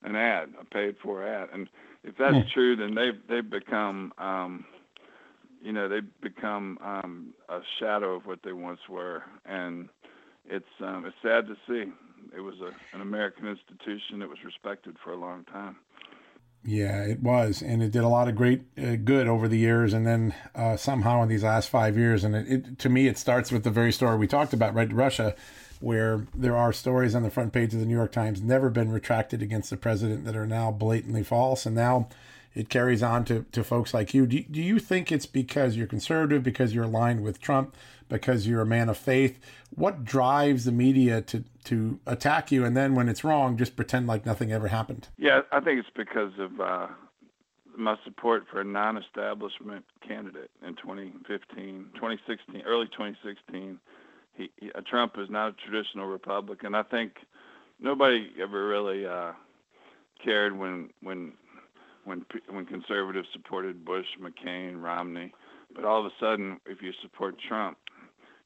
[0.02, 1.48] an ad, a paid for ad.
[1.52, 1.68] And
[2.04, 2.50] if that's mm.
[2.50, 4.64] true, then they've they've become um,
[5.62, 9.88] you know they've become um, a shadow of what they once were, and
[10.48, 11.90] it's um, it's sad to see.
[12.36, 15.76] It was a, an American institution that was respected for a long time.
[16.64, 19.92] Yeah, it was, and it did a lot of great uh, good over the years,
[19.92, 23.16] and then uh, somehow in these last five years, and it, it, to me, it
[23.16, 24.92] starts with the very story we talked about, right?
[24.92, 25.36] Russia
[25.80, 28.90] where there are stories on the front page of the New York Times never been
[28.90, 31.66] retracted against the president that are now blatantly false.
[31.66, 32.08] And now
[32.58, 34.26] it carries on to, to folks like you.
[34.26, 37.74] Do, do you think it's because you're conservative, because you're aligned with Trump,
[38.08, 39.38] because you're a man of faith?
[39.74, 42.64] What drives the media to, to attack you?
[42.64, 45.08] And then when it's wrong, just pretend like nothing ever happened?
[45.16, 46.86] Yeah, I think it's because of uh,
[47.76, 53.78] my support for a non establishment candidate in 2015, 2016, early 2016
[54.38, 56.74] he, he uh, Trump is not a traditional Republican.
[56.74, 57.12] I think
[57.80, 59.32] nobody ever really uh,
[60.24, 61.32] cared when when
[62.08, 65.32] when when conservatives supported Bush, McCain, Romney,
[65.74, 67.78] but all of a sudden, if you support Trump,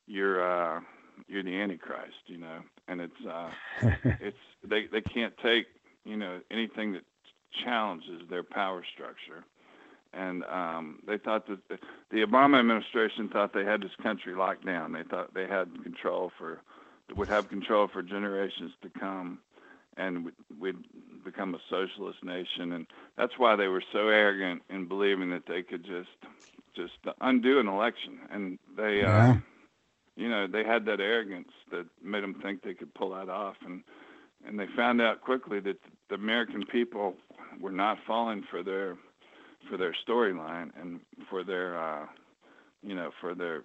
[0.07, 0.81] you're uh,
[1.29, 2.61] you're the Antichrist, you know.
[2.89, 3.51] And it's uh,
[4.21, 5.67] it's they they can't take
[6.05, 7.05] you know anything that
[7.65, 9.45] challenges their power structure
[10.15, 11.79] and um, they thought that the,
[12.11, 14.93] the Obama administration thought they had this country locked down.
[14.93, 16.61] They thought they had control for
[17.17, 19.39] would have control for generations to come,
[19.97, 20.77] and we'd,
[21.25, 22.73] become a socialist nation.
[22.73, 22.85] And
[23.17, 26.09] that's why they were so arrogant in believing that they could just
[26.75, 28.19] just undo an election.
[28.31, 29.31] And they, uh, yeah.
[29.31, 29.37] uh,
[30.17, 33.57] you know, they had that arrogance that made them think they could pull that off.
[33.65, 33.85] And
[34.45, 35.79] and they found out quickly that
[36.09, 37.15] the American people
[37.61, 38.97] were not falling for their
[39.71, 41.01] for their storyline and
[41.31, 42.07] for their uh,
[42.83, 43.63] you know for their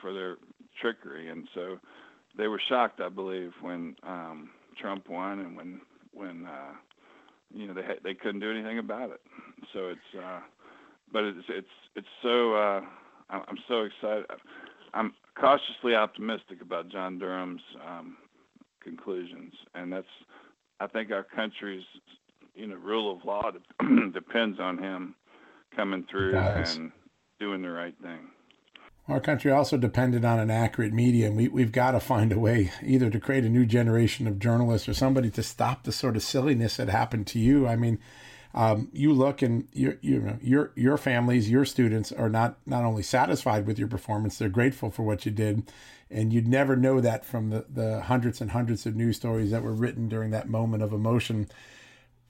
[0.00, 0.36] for their
[0.80, 1.78] trickery and so
[2.38, 4.50] they were shocked I believe when um,
[4.80, 5.80] Trump won and when
[6.12, 6.72] when uh,
[7.52, 9.20] you know they ha- they couldn't do anything about it.
[9.72, 10.40] So it's uh,
[11.12, 11.66] but it's it's
[11.96, 12.80] it's so uh,
[13.30, 14.26] I'm so excited.
[14.92, 18.16] I'm cautiously optimistic about John Durham's um,
[18.82, 19.52] conclusions.
[19.74, 20.06] And that's
[20.80, 21.84] I think our country's
[22.54, 23.50] you know rule of law
[24.12, 25.14] depends on him
[25.76, 26.90] coming through and
[27.38, 28.28] doing the right thing.
[29.10, 32.38] Our country also depended on an accurate media, and we, we've got to find a
[32.38, 36.14] way either to create a new generation of journalists or somebody to stop the sort
[36.14, 37.66] of silliness that happened to you.
[37.66, 37.98] I mean,
[38.54, 42.84] um, you look and your you know your your families, your students are not not
[42.84, 45.70] only satisfied with your performance, they're grateful for what you did,
[46.08, 49.62] and you'd never know that from the the hundreds and hundreds of news stories that
[49.62, 51.48] were written during that moment of emotion.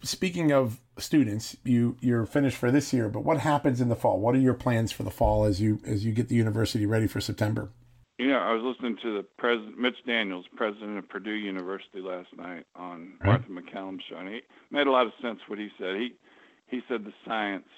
[0.03, 4.19] Speaking of students, you you're finished for this year, but what happens in the fall?
[4.19, 7.07] What are your plans for the fall as you as you get the university ready
[7.07, 7.71] for September?
[8.19, 12.29] You know, I was listening to the president, Mitch Daniels, president of Purdue University, last
[12.37, 13.41] night on right.
[13.49, 15.97] Martha MacCallum's show, and he made a lot of sense what he said.
[15.97, 16.11] He
[16.67, 17.69] he said the science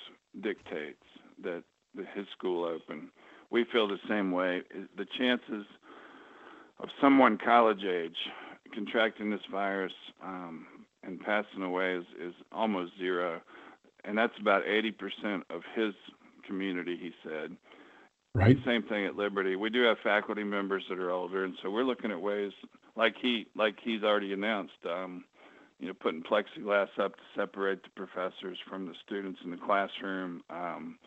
[0.41, 1.03] dictates
[1.43, 1.63] that,
[1.95, 3.11] that his school open.
[3.51, 4.63] We feel the same way.
[4.97, 5.65] The chances
[6.81, 8.17] of someone college age
[8.75, 9.93] contracting this virus
[10.25, 10.67] um,
[11.03, 13.41] and passing away is, is almost zero,
[14.05, 15.95] and that's about 80% of his
[16.47, 16.99] community.
[17.01, 17.57] He said
[18.35, 18.57] Right.
[18.65, 19.57] Same thing at Liberty.
[19.57, 22.53] We do have faculty members that are older, and so we're looking at ways
[22.97, 24.73] like he like he's already announced.
[24.89, 25.25] Um,
[25.79, 30.43] you know, putting plexiglass up to separate the professors from the students in the classroom.
[30.49, 30.99] Um,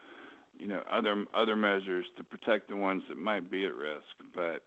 [0.55, 4.05] you know, other other measures to protect the ones that might be at risk.
[4.35, 4.63] But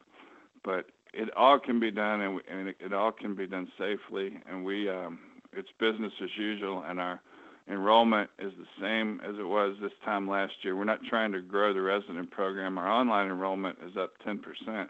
[0.64, 3.70] but it all can be done, and, we, and it, it all can be done
[3.78, 4.38] safely.
[4.48, 5.18] And we um,
[5.52, 7.20] it's business as usual, and our
[7.68, 10.76] enrollment is the same as it was this time last year.
[10.76, 12.78] We're not trying to grow the resident program.
[12.78, 14.88] Our online enrollment is up 10%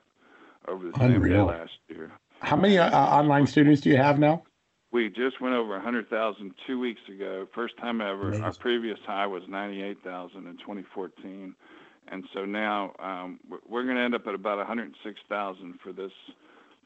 [0.69, 2.13] over the same day last year.
[2.41, 4.45] How many uh, online students do you have now?
[4.91, 8.43] We just went over 100,000 two weeks ago, first time ever.
[8.43, 11.55] Our previous high was 98,000 in 2014.
[12.11, 16.13] And so now um, we're going to end up at about 106,000 for this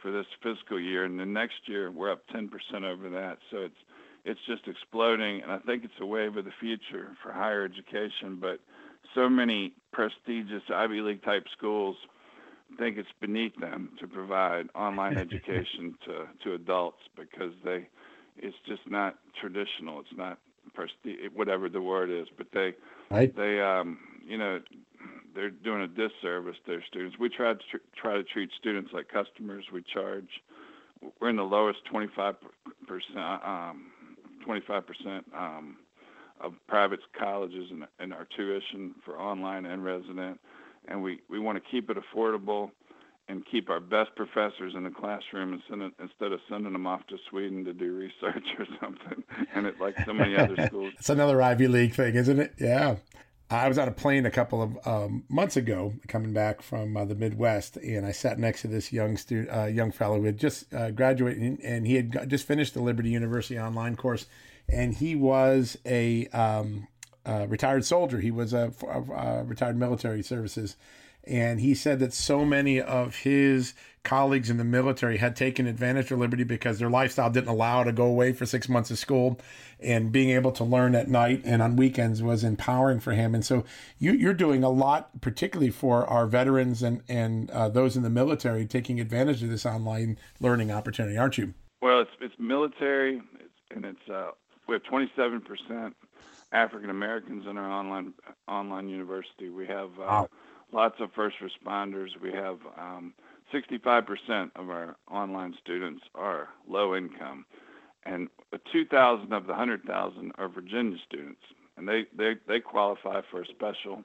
[0.01, 2.49] for this fiscal year, and the next year we're up 10%
[2.83, 3.39] over that.
[3.53, 3.77] So it's
[4.25, 8.39] it's just exploding, and I think it's a wave of the future for higher education.
[8.41, 8.59] But
[9.15, 11.97] so many prestigious Ivy League type schools
[12.79, 17.87] think it's beneath them to provide online education to to adults because they
[18.37, 20.01] it's just not traditional.
[20.01, 20.39] It's not
[20.75, 22.75] prestige, whatever the word is, but they
[23.11, 23.35] right.
[23.35, 24.61] they um you know
[25.35, 27.19] they're doing a disservice to their students.
[27.19, 29.65] We try to tr- try to treat students like customers.
[29.73, 30.29] We charge.
[31.21, 32.37] We're in the lowest 25
[32.87, 33.93] percent um,
[34.47, 35.77] 25% um,
[36.41, 40.41] of private colleges in, in our tuition for online and resident.
[40.89, 42.71] And we, we want to keep it affordable
[43.29, 46.87] and keep our best professors in the classroom and send it, instead of sending them
[46.87, 49.23] off to Sweden to do research or something.
[49.55, 50.93] And it like so many other schools.
[50.99, 52.55] it's another Ivy League thing, isn't it?
[52.59, 52.97] Yeah.
[53.53, 57.05] I was on a plane a couple of um, months ago, coming back from uh,
[57.05, 60.39] the Midwest, and I sat next to this young student, uh, young fellow who had
[60.39, 64.27] just uh, graduated, and he had just finished the Liberty University online course,
[64.69, 66.89] and he was a um,
[67.27, 68.21] retired soldier.
[68.21, 68.73] He was a,
[69.15, 70.77] a retired military services,
[71.25, 76.11] and he said that so many of his colleagues in the military had taken advantage
[76.11, 79.39] of liberty because their lifestyle didn't allow to go away for six months of school.
[79.81, 83.35] And being able to learn at night and on weekends was empowering for him.
[83.35, 83.65] And so
[83.99, 88.11] you, are doing a lot particularly for our veterans and, and uh, those in the
[88.11, 91.55] military taking advantage of this online learning opportunity aren't you?
[91.81, 93.21] Well it's, it's military.
[93.71, 94.31] And it's uh,
[94.69, 95.93] we have 27%
[96.53, 98.13] african americans in our online
[98.47, 99.49] online university.
[99.49, 100.29] We have uh, wow.
[100.71, 102.09] lots of first responders.
[102.21, 103.15] We have um,
[103.53, 107.45] 65% of our online students are low income,
[108.05, 108.29] and
[108.73, 111.41] 2,000 of the 100,000 are Virginia students,
[111.77, 114.03] and they, they, they qualify for a special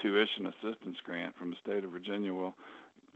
[0.00, 2.32] tuition assistance grant from the state of Virginia.
[2.32, 2.54] Well,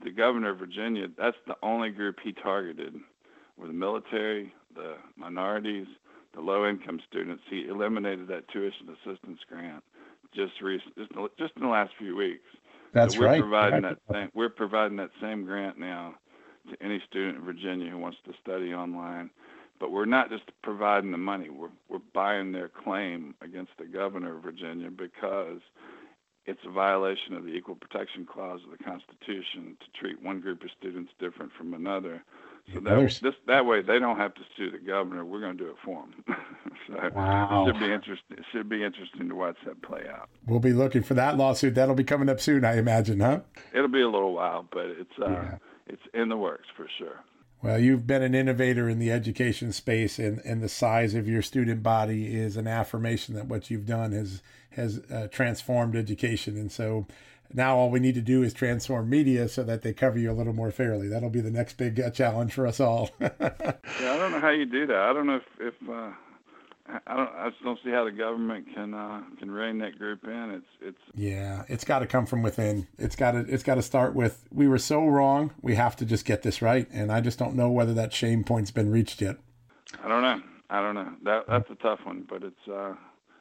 [0.02, 2.94] the governor of Virginia, that's the only group he targeted
[3.56, 5.86] were the military, the minorities,
[6.34, 7.42] the low income students.
[7.48, 9.82] He eliminated that tuition assistance grant
[10.34, 12.44] just recent, just, just in the last few weeks.
[12.96, 13.40] That's we're right.
[13.40, 16.14] Providing that same, we're providing that same grant now
[16.70, 19.30] to any student in Virginia who wants to study online.
[19.78, 21.50] But we're not just providing the money.
[21.50, 25.60] We're we're buying their claim against the governor of Virginia because
[26.46, 30.62] it's a violation of the Equal Protection Clause of the Constitution to treat one group
[30.62, 32.24] of students different from another.
[32.74, 35.24] So that this, that way they don't have to sue the governor.
[35.24, 36.36] We're going to do it for them.
[36.88, 37.64] so wow.
[37.64, 38.38] it should be interesting.
[38.38, 40.28] It should be interesting to watch that play out.
[40.46, 41.76] We'll be looking for that lawsuit.
[41.76, 43.40] That'll be coming up soon, I imagine, huh?
[43.72, 45.58] It'll be a little while, but it's uh, yeah.
[45.86, 47.22] it's in the works for sure.
[47.62, 51.42] Well, you've been an innovator in the education space, and, and the size of your
[51.42, 56.56] student body is an affirmation that what you've done has has uh, transformed education.
[56.56, 57.06] And so
[57.52, 60.34] now all we need to do is transform media so that they cover you a
[60.34, 61.08] little more fairly.
[61.08, 63.10] That'll be the next big uh, challenge for us all.
[63.20, 64.96] yeah, I don't know how you do that.
[64.96, 66.10] I don't know if, if uh,
[67.06, 67.30] I don't.
[67.34, 70.50] I just don't see how the government can uh, can rein that group in.
[70.50, 71.02] It's it's.
[71.14, 72.86] Yeah, it's got to come from within.
[72.98, 75.52] It's got to it's got to start with we were so wrong.
[75.60, 78.44] We have to just get this right, and I just don't know whether that shame
[78.44, 79.36] point's been reached yet.
[80.02, 80.40] I don't know.
[80.70, 81.12] I don't know.
[81.24, 82.94] That that's a tough one, but it's uh,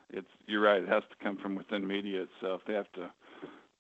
[0.10, 0.82] it's you're right.
[0.82, 2.62] It has to come from within media itself.
[2.68, 3.12] They have to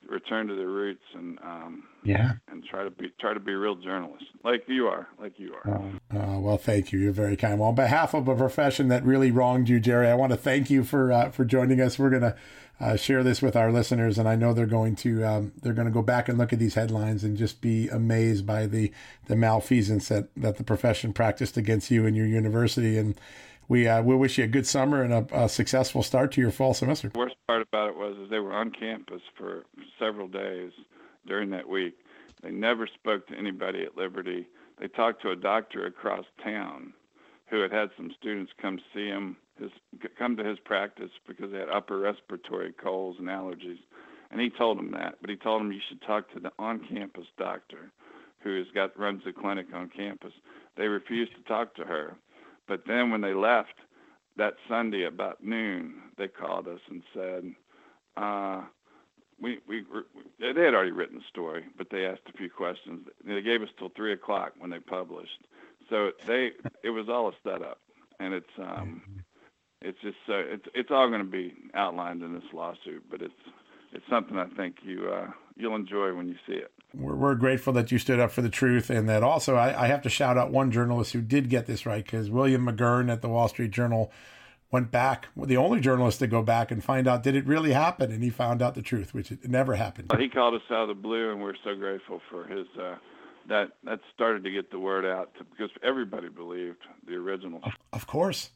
[0.07, 3.75] return to their roots and um, yeah, and try to be try to be real
[3.75, 5.99] journalists, like you are, like you are.
[6.13, 6.99] Uh, uh, well, thank you.
[6.99, 7.59] You're very kind.
[7.59, 10.69] Well, on behalf of a profession that really wronged you, Jerry, I want to thank
[10.69, 11.97] you for uh, for joining us.
[11.97, 12.35] We're gonna
[12.79, 15.87] uh, share this with our listeners, and I know they're going to um, they're going
[15.87, 18.91] to go back and look at these headlines and just be amazed by the
[19.27, 23.19] the malfeasance that that the profession practiced against you and your university and
[23.67, 26.51] we uh, we wish you a good summer and a, a, successful start to your
[26.51, 27.09] fall semester.
[27.09, 29.65] The worst part about it was is they were on campus for
[29.99, 30.71] several days
[31.27, 31.95] during that week.
[32.43, 34.47] They never spoke to anybody at Liberty.
[34.79, 36.93] They talked to a doctor across town
[37.47, 39.71] who had had some students come see him, his
[40.17, 43.79] come to his practice because they had upper respiratory colds and allergies,
[44.31, 45.15] and he told them that.
[45.21, 47.91] But he told them you should talk to the on-campus doctor
[48.39, 50.33] who has got runs the clinic on campus.
[50.77, 52.15] They refused to talk to her
[52.67, 53.75] but then when they left
[54.37, 57.53] that Sunday about noon, they called us and said,
[58.17, 58.61] uh,
[59.39, 60.01] we, we, we
[60.53, 63.07] they had already written the story, but they asked a few questions.
[63.25, 65.45] They gave us till three o'clock when they published.
[65.89, 66.51] So they
[66.83, 67.79] it was all a setup,
[68.19, 69.01] and it's um,
[69.81, 73.33] it's just uh, it's it's all going to be outlined in this lawsuit, but it's
[73.91, 77.73] it's something I think you uh, you'll enjoy when you see it we're, we're grateful
[77.73, 80.37] that you stood up for the truth and that also I, I have to shout
[80.37, 83.71] out one journalist who did get this right because William McGurn at the Wall Street
[83.71, 84.11] Journal
[84.71, 88.11] went back, the only journalist to go back and find out did it really happen,
[88.11, 90.11] and he found out the truth, which it never happened.
[90.19, 92.67] He called us out of the blue, and we're so grateful for his.
[92.79, 92.95] Uh,
[93.47, 97.61] that that started to get the word out to, because everybody believed the original.
[97.63, 98.49] Of, of course,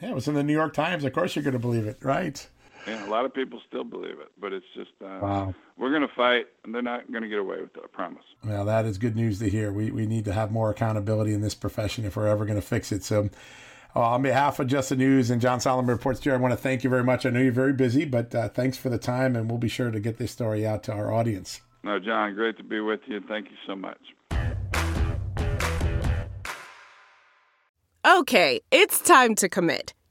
[0.00, 1.04] yeah, it was in the New York Times.
[1.04, 2.48] Of course, you're going to believe it, right?
[2.86, 5.54] Yeah, a lot of people still believe it, but it's just uh, wow.
[5.76, 7.82] we're going to fight, and they're not going to get away with it.
[7.82, 8.22] I promise.
[8.44, 9.72] Well, that is good news to hear.
[9.72, 12.66] We we need to have more accountability in this profession if we're ever going to
[12.66, 13.04] fix it.
[13.04, 13.30] So.
[13.94, 16.58] Uh, on behalf of Just the News and John Solomon Reports, Jerry, I want to
[16.58, 17.24] thank you very much.
[17.24, 19.90] I know you're very busy, but uh, thanks for the time, and we'll be sure
[19.90, 21.62] to get this story out to our audience.
[21.82, 23.22] No, John, great to be with you.
[23.26, 23.96] Thank you so much.
[28.06, 29.94] Okay, it's time to commit.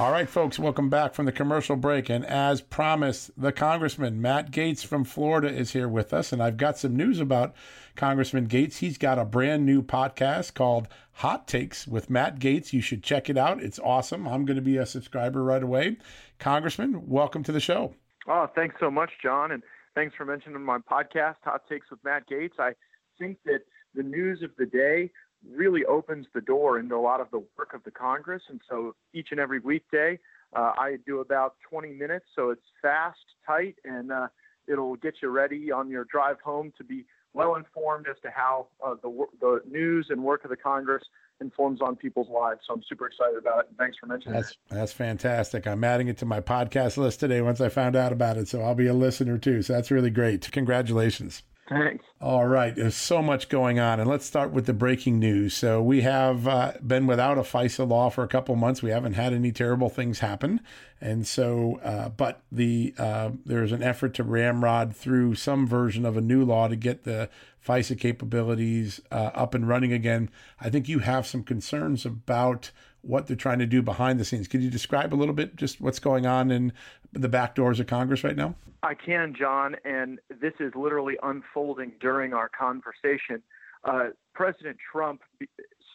[0.00, 2.08] All right, folks, welcome back from the commercial break.
[2.08, 6.32] And as promised, the Congressman, Matt Gaetz from Florida, is here with us.
[6.32, 7.54] And I've got some news about
[7.96, 8.78] Congressman Gaetz.
[8.78, 12.72] He's got a brand new podcast called Hot Takes with Matt Gaetz.
[12.72, 13.62] You should check it out.
[13.62, 14.26] It's awesome.
[14.26, 15.98] I'm going to be a subscriber right away.
[16.38, 17.94] Congressman, welcome to the show.
[18.26, 19.52] Oh, thanks so much, John.
[19.52, 19.62] And
[19.94, 22.58] thanks for mentioning my podcast, Hot Takes with Matt Gaetz.
[22.58, 22.72] I
[23.18, 23.60] think that
[23.94, 25.10] the news of the day
[25.48, 28.42] really opens the door into a lot of the work of the Congress.
[28.48, 30.18] And so each and every weekday,
[30.54, 32.26] uh, I do about 20 minutes.
[32.34, 34.28] So it's fast, tight, and uh,
[34.66, 38.66] it'll get you ready on your drive home to be well informed as to how
[38.84, 41.02] uh, the, the news and work of the Congress
[41.40, 42.60] informs on people's lives.
[42.66, 43.66] So I'm super excited about it.
[43.68, 44.56] And thanks for mentioning that's, it.
[44.68, 45.66] That's fantastic.
[45.66, 48.48] I'm adding it to my podcast list today once I found out about it.
[48.48, 49.62] So I'll be a listener too.
[49.62, 50.50] So that's really great.
[50.50, 51.42] Congratulations.
[51.70, 52.04] Thanks.
[52.20, 52.74] All right.
[52.74, 54.00] There's so much going on.
[54.00, 55.54] And let's start with the breaking news.
[55.54, 58.82] So we have uh, been without a FISA law for a couple months.
[58.82, 60.60] We haven't had any terrible things happen.
[61.00, 66.16] And so, uh, but the uh, there's an effort to ramrod through some version of
[66.16, 67.30] a new law to get the
[67.64, 70.28] FISA capabilities uh, up and running again.
[70.60, 74.48] I think you have some concerns about what they're trying to do behind the scenes.
[74.48, 76.72] Could you describe a little bit just what's going on in
[77.12, 78.54] the back doors of Congress right now?
[78.82, 83.42] I can, John, and this is literally unfolding during our conversation.
[83.84, 85.22] Uh, President Trump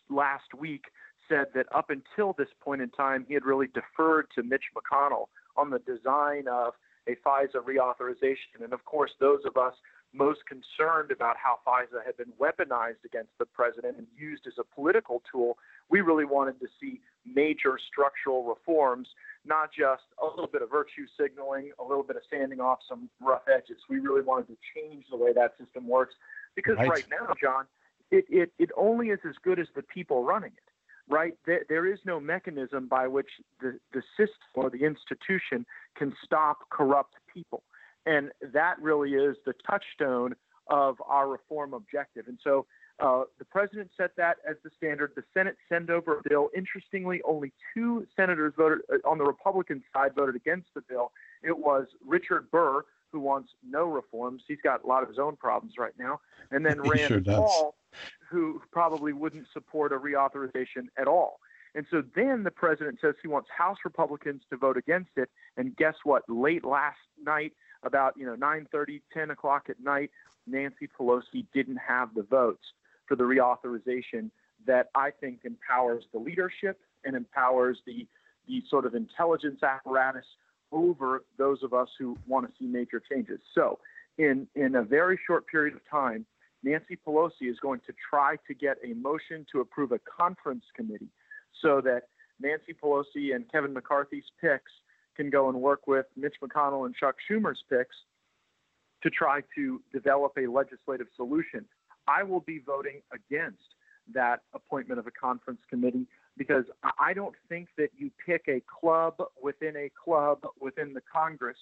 [0.10, 0.86] last week
[1.28, 5.26] said that up until this point in time, he had really deferred to Mitch McConnell
[5.58, 6.74] on the design of
[7.08, 8.64] a FISA reauthorization.
[8.64, 9.74] And of course, those of us
[10.16, 14.64] most concerned about how FISA had been weaponized against the president and used as a
[14.64, 15.58] political tool,
[15.90, 19.08] we really wanted to see major structural reforms,
[19.46, 23.10] not just a little bit of virtue signaling, a little bit of sanding off some
[23.22, 23.78] rough edges.
[23.90, 26.16] We really wanted to change the way that system works
[26.56, 27.66] because right, right now, John,
[28.12, 30.72] it, it, it only is as good as the people running it
[31.08, 31.34] right?
[31.46, 33.30] There, there is no mechanism by which
[33.62, 37.64] the, the system or the institution can stop corrupt people.
[38.06, 40.36] And that really is the touchstone
[40.68, 42.28] of our reform objective.
[42.28, 42.66] And so
[43.00, 45.12] uh, the president set that as the standard.
[45.16, 46.50] The Senate sent over a bill.
[46.56, 51.12] Interestingly, only two senators voted uh, on the Republican side voted against the bill.
[51.44, 54.44] It was Richard Burr, who wants no reforms.
[54.48, 56.22] He's got a lot of his own problems right now.
[56.52, 57.76] And then Rand sure Paul,
[58.30, 61.40] who probably wouldn't support a reauthorization at all.
[61.76, 65.30] And so then the president says he wants House Republicans to vote against it.
[65.58, 66.24] And guess what?
[66.30, 67.52] Late last night,
[67.86, 70.12] about you know 9:30, 10 o'clock at night,
[70.48, 72.64] Nancy Pelosi didn't have the votes
[73.08, 74.30] for the reauthorization
[74.66, 78.08] that I think empowers the leadership and empowers the
[78.48, 80.26] the sort of intelligence apparatus
[80.72, 83.40] over those of us who want to see major changes.
[83.54, 83.80] So,
[84.18, 86.26] in in a very short period of time,
[86.64, 91.10] Nancy Pelosi is going to try to get a motion to approve a conference committee
[91.62, 92.04] so that
[92.42, 94.72] Nancy Pelosi and Kevin McCarthy's picks
[95.16, 97.96] can go and work with Mitch McConnell and Chuck Schumer's picks
[99.04, 101.66] to try to develop a legislative solution.
[102.08, 103.64] I will be voting against
[104.14, 106.08] that appointment of a conference committee
[106.38, 106.66] because
[107.00, 111.58] I don't think that you pick a club within a club within the Congress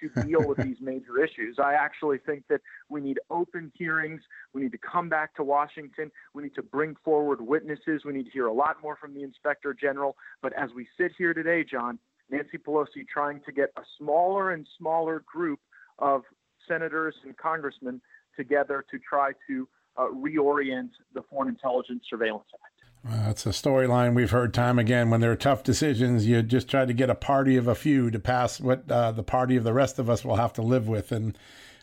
[0.00, 1.56] to deal with these major issues.
[1.58, 4.20] I actually think that we need open hearings.
[4.52, 6.10] We need to come back to Washington.
[6.34, 8.02] We need to bring forward witnesses.
[8.04, 10.16] We need to hear a lot more from the inspector general.
[10.42, 11.98] But as we sit here today, John,
[12.30, 15.60] Nancy Pelosi trying to get a smaller and smaller group
[15.98, 16.22] of
[16.66, 18.00] senators and congressmen
[18.36, 22.78] together to try to uh, reorient the Foreign Intelligence Surveillance Act.
[23.06, 25.10] Uh, it's a storyline we've heard time again.
[25.10, 28.10] When there are tough decisions, you just try to get a party of a few
[28.10, 30.88] to pass what uh, the party of the rest of us will have to live
[30.88, 31.12] with.
[31.12, 31.38] And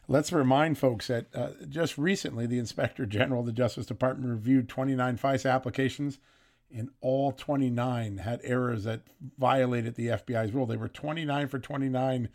[0.08, 4.68] let's remind folks that uh, just recently, the Inspector General of the Justice Department reviewed
[4.68, 6.20] 29 FISA applications,
[6.76, 9.02] and all 29 had errors that
[9.38, 10.66] violated the FBI's rule.
[10.66, 12.30] They were 29 for 29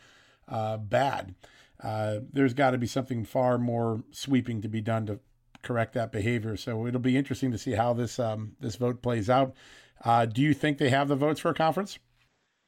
[0.49, 1.35] uh, bad.
[1.83, 5.21] Uh, there's got to be something far more sweeping to be done to
[5.63, 6.57] correct that behavior.
[6.57, 9.55] So it'll be interesting to see how this um, this vote plays out.
[10.03, 11.99] Uh, do you think they have the votes for a conference?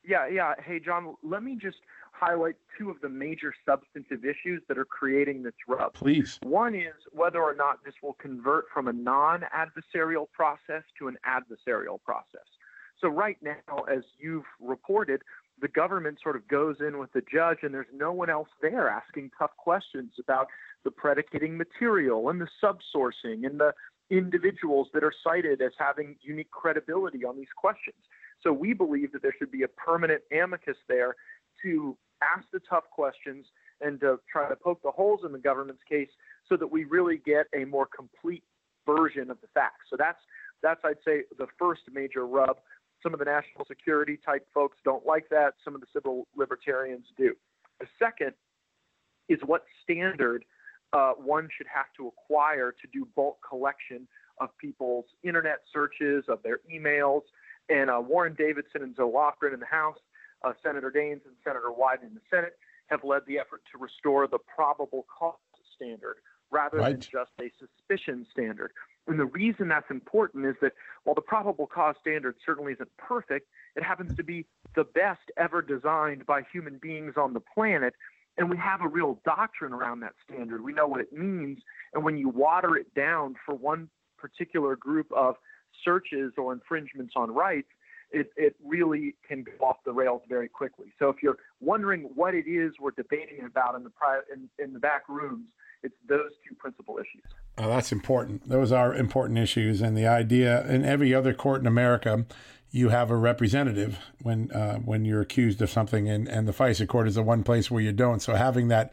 [0.05, 0.55] Yeah, yeah.
[0.63, 1.79] Hey, John, let me just
[2.23, 5.93] highlight two of the major substantive issues that are creating this rub.
[5.95, 6.39] Please.
[6.45, 11.17] One is whether or not this will convert from a non adversarial process to an
[11.27, 12.47] adversarial process.
[13.01, 15.23] So, right now, as you've reported,
[15.61, 18.89] the government sort of goes in with the judge, and there's no one else there
[18.89, 20.47] asking tough questions about
[20.85, 23.73] the predicating material and the subsourcing and the
[24.11, 27.97] individuals that are cited as having unique credibility on these questions.
[28.43, 31.17] So we believe that there should be a permanent amicus there
[31.63, 33.47] to ask the tough questions
[33.81, 36.11] and to try to poke the holes in the government's case
[36.49, 38.45] so that we really get a more complete
[38.87, 39.87] version of the facts.
[39.91, 40.19] So that's
[40.63, 42.59] that's I'd say the first major rub.
[43.03, 45.55] Some of the national security type folks don't like that.
[45.65, 47.35] Some of the civil libertarians do.
[47.81, 48.33] The second
[49.29, 50.45] is what standard
[50.93, 54.07] uh, one should have to acquire to do bulk collection
[54.41, 57.23] of people's internet searches, of their emails.
[57.69, 59.99] And uh, Warren Davidson and Zoe Lofgren in the House,
[60.45, 64.27] uh, Senator Daines and Senator Wyden in the Senate have led the effort to restore
[64.27, 65.35] the probable cause
[65.75, 66.17] standard
[66.51, 66.93] rather right.
[66.93, 68.73] than just a suspicion standard.
[69.07, 70.73] And the reason that's important is that
[71.05, 75.63] while the probable cause standard certainly isn't perfect, it happens to be the best ever
[75.63, 77.95] designed by human beings on the planet
[78.39, 80.63] and we have a real doctrine around that standard.
[80.63, 81.59] We know what it means.
[81.93, 83.89] And when you water it down for one
[84.19, 85.37] particular group of
[85.85, 87.69] searches or infringements on rights,
[88.13, 90.93] it, it really can go off the rails very quickly.
[90.99, 93.91] So if you're wondering what it is we're debating about in the
[94.33, 95.49] in, in the back rooms,
[95.83, 97.23] it's those two principal issues.
[97.59, 98.49] Oh, that's important.
[98.49, 102.25] Those are important issues, and the idea in every other court in America
[102.73, 106.89] you have a representative when uh, when you're accused of something, and, and the FISA
[106.89, 108.21] court is the one place where you don't.
[108.21, 108.93] So having that,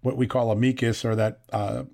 [0.00, 1.84] what we call a amicus or that uh,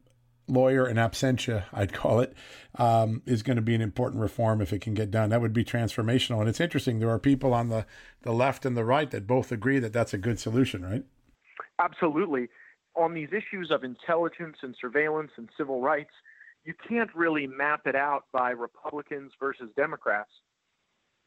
[0.46, 2.34] lawyer in absentia, I'd call it,
[2.76, 5.30] um, is going to be an important reform if it can get done.
[5.30, 6.40] That would be transformational.
[6.40, 6.98] And it's interesting.
[6.98, 7.86] There are people on the,
[8.22, 11.04] the left and the right that both agree that that's a good solution, right?
[11.78, 12.48] Absolutely.
[12.96, 16.12] On these issues of intelligence and surveillance and civil rights,
[16.64, 20.30] you can't really map it out by Republicans versus Democrats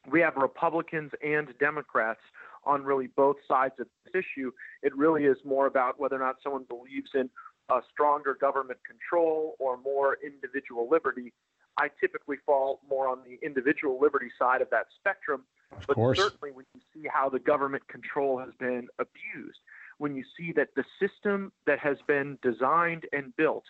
[0.10, 2.22] we have Republicans and Democrats
[2.66, 4.52] on really both sides of this issue.
[4.82, 7.30] It really is more about whether or not someone believes in
[7.70, 11.34] a stronger government control or more individual liberty.
[11.80, 15.44] I typically fall more on the individual liberty side of that spectrum.
[15.72, 16.18] Of but course.
[16.18, 19.60] certainly, when you see how the government control has been abused,
[19.98, 23.66] when you see that the system that has been designed and built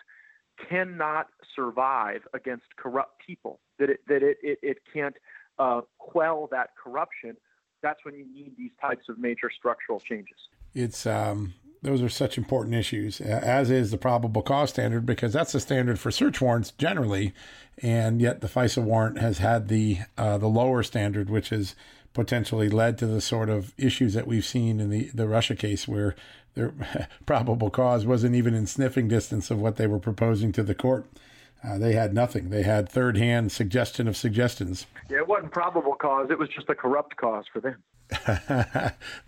[0.68, 5.16] cannot survive against corrupt people, that it, that it, it, it can't
[5.58, 7.36] uh, quell that corruption,
[7.82, 10.36] that's when you need these types of major structural changes.
[10.74, 15.52] It's um, those are such important issues, as is the probable cause standard, because that's
[15.52, 17.32] the standard for search warrants generally,
[17.82, 21.74] and yet the FISA warrant has had the uh, the lower standard, which has
[22.14, 25.86] potentially led to the sort of issues that we've seen in the the Russia case,
[25.86, 26.16] where
[26.54, 26.74] their
[27.26, 31.06] probable cause wasn't even in sniffing distance of what they were proposing to the court.
[31.62, 32.50] Uh, they had nothing.
[32.50, 34.86] They had third hand suggestion of suggestions.
[35.10, 36.28] Yeah, it wasn't probable cause.
[36.30, 37.82] It was just a corrupt cause for them.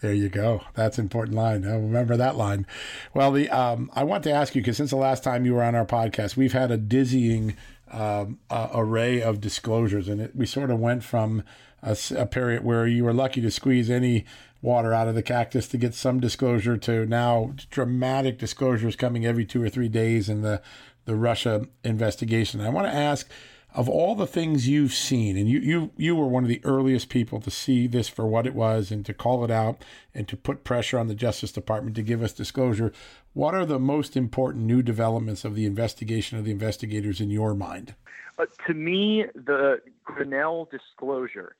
[0.00, 0.62] there you go.
[0.74, 1.64] That's an important line.
[1.64, 2.66] I'll remember that line.
[3.14, 5.62] Well, the um, I want to ask you because since the last time you were
[5.62, 7.56] on our podcast, we've had a dizzying
[7.90, 11.42] um, uh, array of disclosures, and it, we sort of went from
[11.82, 14.24] a, a, period where you were lucky to squeeze any
[14.62, 19.44] water out of the cactus to get some disclosure to now dramatic disclosures coming every
[19.44, 20.62] two or three days in the
[21.06, 22.60] the Russia investigation.
[22.60, 23.28] I want to ask
[23.74, 27.08] of all the things you've seen, and you, you, you were one of the earliest
[27.08, 29.82] people to see this for what it was and to call it out
[30.14, 32.92] and to put pressure on the Justice Department to give us disclosure.
[33.32, 37.54] What are the most important new developments of the investigation of the investigators in your
[37.54, 37.94] mind?
[38.38, 41.54] Uh, to me, the Grenell disclosure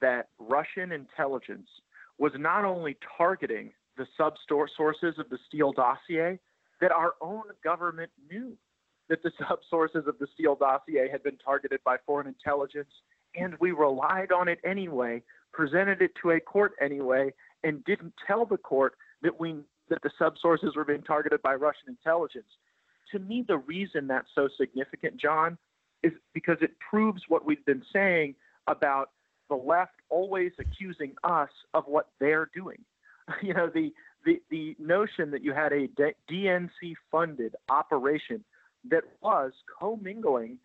[0.00, 1.68] that Russian intelligence
[2.18, 6.38] was not only targeting the sub sources of the Steele dossier,
[6.80, 8.56] that our own government knew
[9.08, 12.90] that the subsources of the Steele dossier had been targeted by foreign intelligence,
[13.34, 17.32] and we relied on it anyway, presented it to a court anyway,
[17.64, 19.56] and didn't tell the court that we
[19.88, 22.48] that the subsources were being targeted by Russian intelligence.
[23.12, 25.56] To me, the reason that's so significant, John,
[26.02, 28.34] is because it proves what we've been saying
[28.66, 29.10] about
[29.48, 32.78] the left always accusing us of what they're doing.
[33.42, 33.92] You know, the
[34.24, 35.88] the, the notion that you had a
[36.30, 38.44] DNC funded operation
[38.90, 40.58] that was commingling,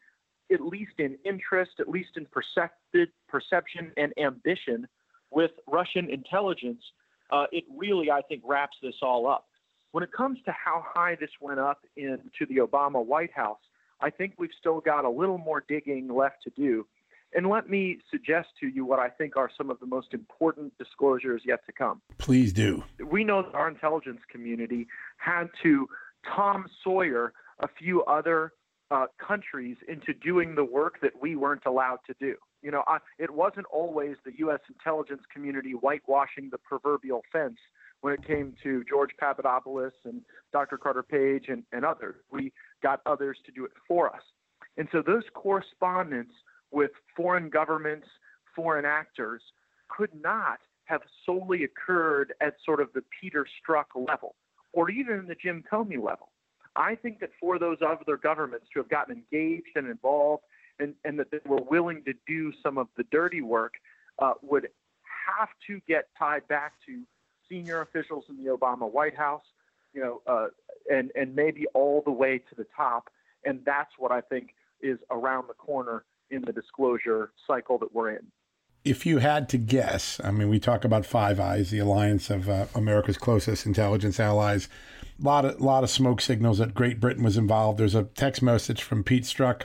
[0.51, 4.87] at least in interest, at least in percepted, perception and ambition,
[5.31, 6.83] with Russian intelligence,
[7.31, 9.47] uh, it really, I think, wraps this all up.
[9.91, 13.59] When it comes to how high this went up into the Obama White House,
[14.01, 16.85] I think we've still got a little more digging left to do.
[17.33, 20.77] And let me suggest to you what I think are some of the most important
[20.77, 22.01] disclosures yet to come.
[22.17, 22.83] Please do.
[23.05, 25.87] We know that our intelligence community had to
[26.35, 28.53] Tom Sawyer a few other
[28.91, 32.35] uh, countries into doing the work that we weren't allowed to do.
[32.61, 34.59] You know, I, it wasn't always the U.S.
[34.69, 37.57] intelligence community whitewashing the proverbial fence
[38.01, 40.21] when it came to George Papadopoulos and
[40.51, 40.77] Dr.
[40.77, 42.15] Carter Page and, and others.
[42.31, 42.51] We
[42.83, 44.21] got others to do it for us.
[44.77, 46.31] And so those correspondence
[46.71, 48.07] with foreign governments,
[48.55, 49.41] foreign actors,
[49.89, 54.35] could not have solely occurred at sort of the Peter Strzok level
[54.73, 56.30] or even the Jim Comey level.
[56.75, 60.43] I think that for those other governments to have gotten engaged and involved
[60.79, 63.73] and, and that they were willing to do some of the dirty work
[64.19, 64.67] uh, would
[65.37, 67.01] have to get tied back to
[67.49, 69.43] senior officials in the Obama White House,
[69.93, 70.47] you know, uh,
[70.89, 73.09] and, and maybe all the way to the top.
[73.45, 78.11] And that's what I think is around the corner in the disclosure cycle that we're
[78.11, 78.25] in.
[78.83, 82.49] If you had to guess, I mean, we talk about Five Eyes, the alliance of
[82.49, 84.67] uh, America's closest intelligence allies
[85.21, 87.79] a lot of lot of smoke signals that Great Britain was involved.
[87.79, 89.63] There's a text message from Pete Strzok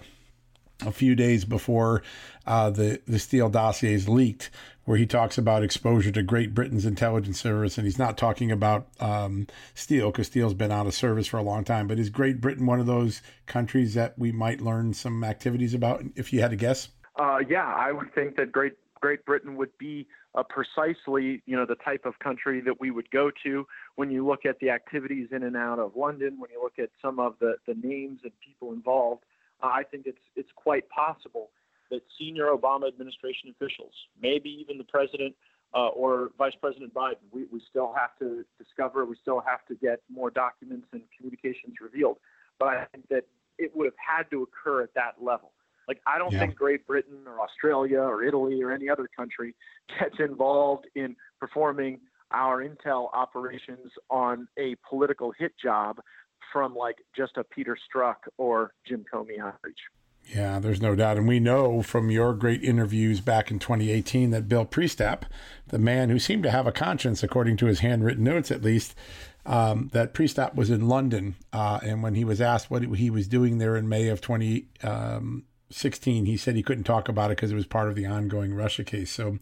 [0.84, 2.02] a few days before
[2.46, 4.50] uh, the the Steele dossiers leaked,
[4.84, 8.88] where he talks about exposure to Great Britain's intelligence service, and he's not talking about
[9.00, 11.86] um, Steele because Steele's been out of service for a long time.
[11.86, 16.04] But is Great Britain one of those countries that we might learn some activities about?
[16.16, 16.88] If you had to guess,
[17.18, 21.66] uh, yeah, I would think that Great Great Britain would be uh, precisely, you know,
[21.66, 23.66] the type of country that we would go to
[23.96, 26.90] when you look at the activities in and out of London, when you look at
[27.00, 29.24] some of the, the names and people involved,
[29.62, 31.50] uh, I think it's it's quite possible
[31.90, 35.34] that senior Obama administration officials, maybe even the president
[35.74, 39.74] uh, or Vice President Biden, we, we still have to discover, we still have to
[39.74, 42.16] get more documents and communications revealed.
[42.58, 43.24] But I think that
[43.58, 45.52] it would have had to occur at that level.
[45.88, 46.40] Like, I don't yeah.
[46.40, 49.54] think Great Britain or Australia or Italy or any other country
[49.98, 52.00] gets involved in performing
[52.32, 56.00] our intel operations on a political hit job
[56.52, 59.78] from like just a Peter Strzok or Jim Comey outreach.
[60.34, 61.18] Yeah, there's no doubt.
[61.18, 65.22] And we know from your great interviews back in 2018 that Bill Priestap,
[65.68, 68.96] the man who seemed to have a conscience, according to his handwritten notes at least,
[69.44, 71.36] um, that Priestap was in London.
[71.52, 74.66] Uh, and when he was asked what he was doing there in May of 20,
[74.82, 78.06] um, 16, he said he couldn't talk about it because it was part of the
[78.06, 79.10] ongoing Russia case.
[79.10, 79.38] So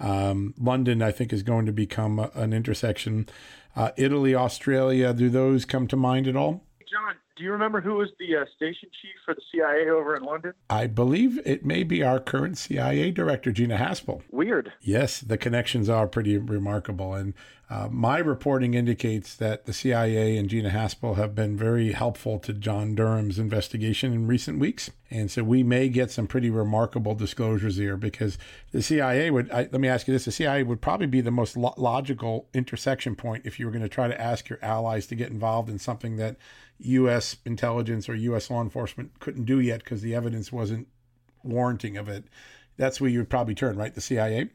[0.00, 3.28] um, London, I think, is going to become a, an intersection.
[3.76, 6.62] Uh, Italy, Australia, do those come to mind at all?
[6.90, 10.22] John, do you remember who was the uh, station chief for the CIA over in
[10.22, 10.52] London?
[10.70, 14.22] I believe it may be our current CIA director, Gina Haspel.
[14.30, 14.72] Weird.
[14.80, 17.14] Yes, the connections are pretty remarkable.
[17.14, 17.34] And
[17.70, 22.52] Uh, my reporting indicates that the CIA and Gina Haspel have been very helpful to
[22.52, 24.90] John Durham's investigation in recent weeks.
[25.10, 28.36] And so we may get some pretty remarkable disclosures here because
[28.72, 31.30] the CIA would, I, let me ask you this, the CIA would probably be the
[31.30, 35.06] most lo- logical intersection point if you were going to try to ask your allies
[35.06, 36.36] to get involved in something that
[36.78, 37.36] U.S.
[37.44, 38.50] intelligence or U.S.
[38.50, 40.88] law enforcement couldn't do yet because the evidence wasn't
[41.42, 42.24] warranting of it.
[42.76, 43.94] That's where you would probably turn, right?
[43.94, 44.50] The CIA?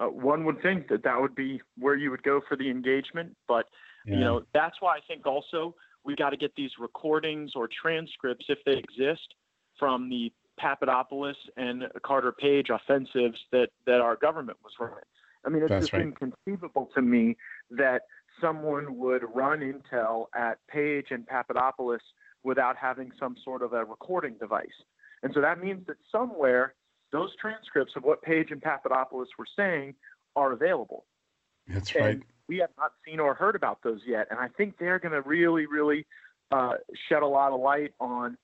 [0.00, 3.36] uh, one would think that that would be where you would go for the engagement.
[3.46, 3.66] But
[4.06, 4.14] yeah.
[4.14, 8.46] you know, that's why I think also we got to get these recordings or transcripts,
[8.48, 9.34] if they exist,
[9.78, 15.04] from the Papadopoulos and Carter Page offensives that that our government was running.
[15.44, 16.02] I mean, it's just right.
[16.02, 17.36] inconceivable to me
[17.70, 18.02] that
[18.40, 22.00] someone would run intel at Page and Papadopoulos
[22.42, 24.66] without having some sort of a recording device.
[25.22, 26.74] And so that means that somewhere
[27.12, 29.94] those transcripts of what Page and Papadopoulos were saying
[30.36, 31.04] are available.
[31.66, 32.20] That's and right.
[32.48, 35.22] We have not seen or heard about those yet, and I think they're going to
[35.22, 36.04] really, really
[36.50, 36.74] uh,
[37.08, 38.36] shed a lot of light on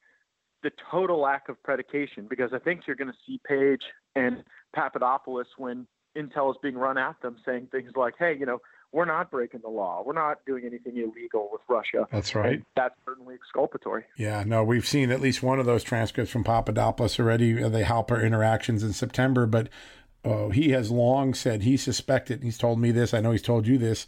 [0.62, 3.82] the total lack of predication because I think you're going to see Page
[4.14, 4.44] and
[4.74, 5.86] Papadopoulos when
[6.16, 8.60] intel is being run at them saying things like, "Hey, you know,
[8.92, 10.02] we're not breaking the law.
[10.04, 12.06] We're not doing anything illegal with Russia.
[12.10, 12.54] That's right.
[12.54, 14.04] And that's certainly exculpatory.
[14.16, 17.62] Yeah, no, we've seen at least one of those transcripts from Papadopoulos already.
[17.62, 19.68] Uh, they help our interactions in September, but
[20.24, 23.66] uh, he has long said he suspected, he's told me this, I know he's told
[23.66, 24.06] you this.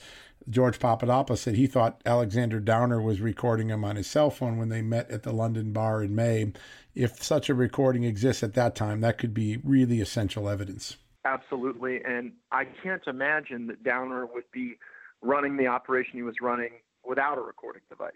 [0.48, 4.70] George Papadopoulos said he thought Alexander Downer was recording him on his cell phone when
[4.70, 6.52] they met at the London bar in May.
[6.94, 10.96] If such a recording exists at that time, that could be really essential evidence.
[11.24, 12.00] Absolutely.
[12.04, 14.76] And I can't imagine that Downer would be
[15.20, 16.70] running the operation he was running
[17.04, 18.12] without a recording device.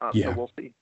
[0.00, 0.26] Uh, yeah.
[0.26, 0.74] So we'll see.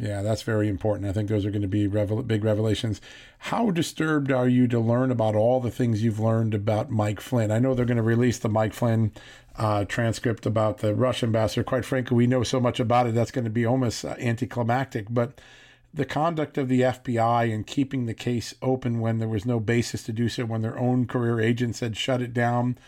[0.00, 1.06] Yeah, that's very important.
[1.06, 3.02] I think those are going to be revel- big revelations.
[3.38, 7.50] How disturbed are you to learn about all the things you've learned about Mike Flynn?
[7.50, 9.12] I know they're going to release the Mike Flynn
[9.56, 11.62] uh, transcript about the Russian ambassador.
[11.64, 15.06] Quite frankly, we know so much about it that's going to be almost uh, anticlimactic.
[15.10, 15.38] But
[15.92, 20.02] the conduct of the FBI in keeping the case open when there was no basis
[20.04, 22.78] to do so, when their own career agents had shut it down.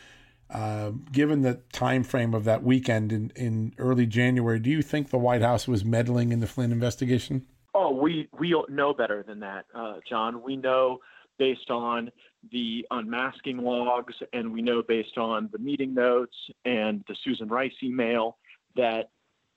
[0.49, 5.11] Uh, given the time frame of that weekend in, in early January, do you think
[5.11, 7.47] the White House was meddling in the Flynn investigation?
[7.75, 10.43] Oh, we we know better than that, uh, John.
[10.43, 10.99] We know
[11.39, 12.11] based on
[12.51, 16.37] the unmasking logs, and we know based on the meeting notes
[16.67, 18.37] and the Susan Rice email
[18.77, 19.09] that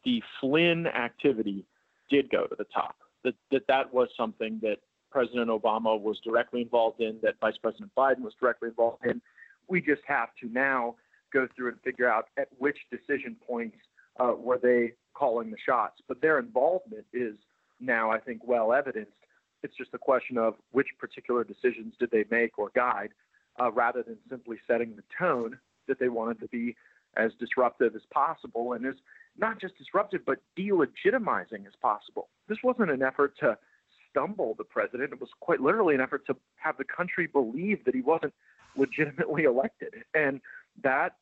[0.05, 1.65] the Flynn activity
[2.09, 2.95] did go to the top
[3.26, 4.78] that that, that was something that
[5.11, 9.21] President Obama was directly involved in, that Vice President Biden was directly involved in.
[9.67, 10.95] We just have to now
[11.34, 13.78] go through and figure out at which decision points
[14.19, 16.01] uh, were they calling the shots.
[16.07, 17.36] But their involvement is
[17.80, 19.17] now, I think, well evidenced.
[19.63, 23.09] It's just a question of which particular decisions did they make or guide,
[23.59, 25.57] uh, rather than simply setting the tone
[25.88, 26.76] that they wanted to be
[27.17, 28.95] as disruptive as possible and as
[29.38, 32.29] not just disruptive, but delegitimizing as possible.
[32.47, 33.57] This wasn't an effort to
[34.09, 35.13] stumble the president.
[35.13, 38.33] It was quite literally an effort to have the country believe that he wasn't
[38.75, 39.93] legitimately elected.
[40.13, 40.39] And
[40.83, 41.15] that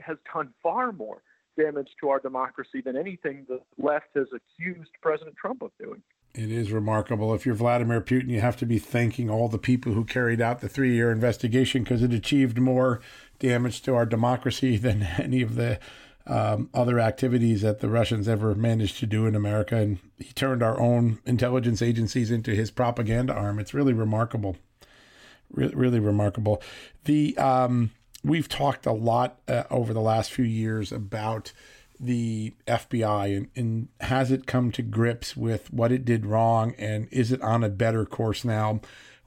[0.00, 1.22] has done far more
[1.58, 6.02] damage to our democracy than anything the left has accused President Trump of doing.
[6.34, 7.34] It is remarkable.
[7.34, 10.60] If you're Vladimir Putin, you have to be thanking all the people who carried out
[10.60, 13.00] the three year investigation because it achieved more
[13.38, 15.80] damage to our democracy than any of the
[16.28, 19.76] um, other activities that the Russians ever managed to do in America.
[19.76, 23.58] And he turned our own intelligence agencies into his propaganda arm.
[23.58, 24.56] It's really remarkable.
[25.50, 26.62] Really, really remarkable.
[27.04, 27.90] The um,
[28.22, 31.52] we've talked a lot uh, over the last few years about
[32.00, 37.08] the FBI and, and has it come to grips with what it did wrong and
[37.10, 38.80] is it on a better course now?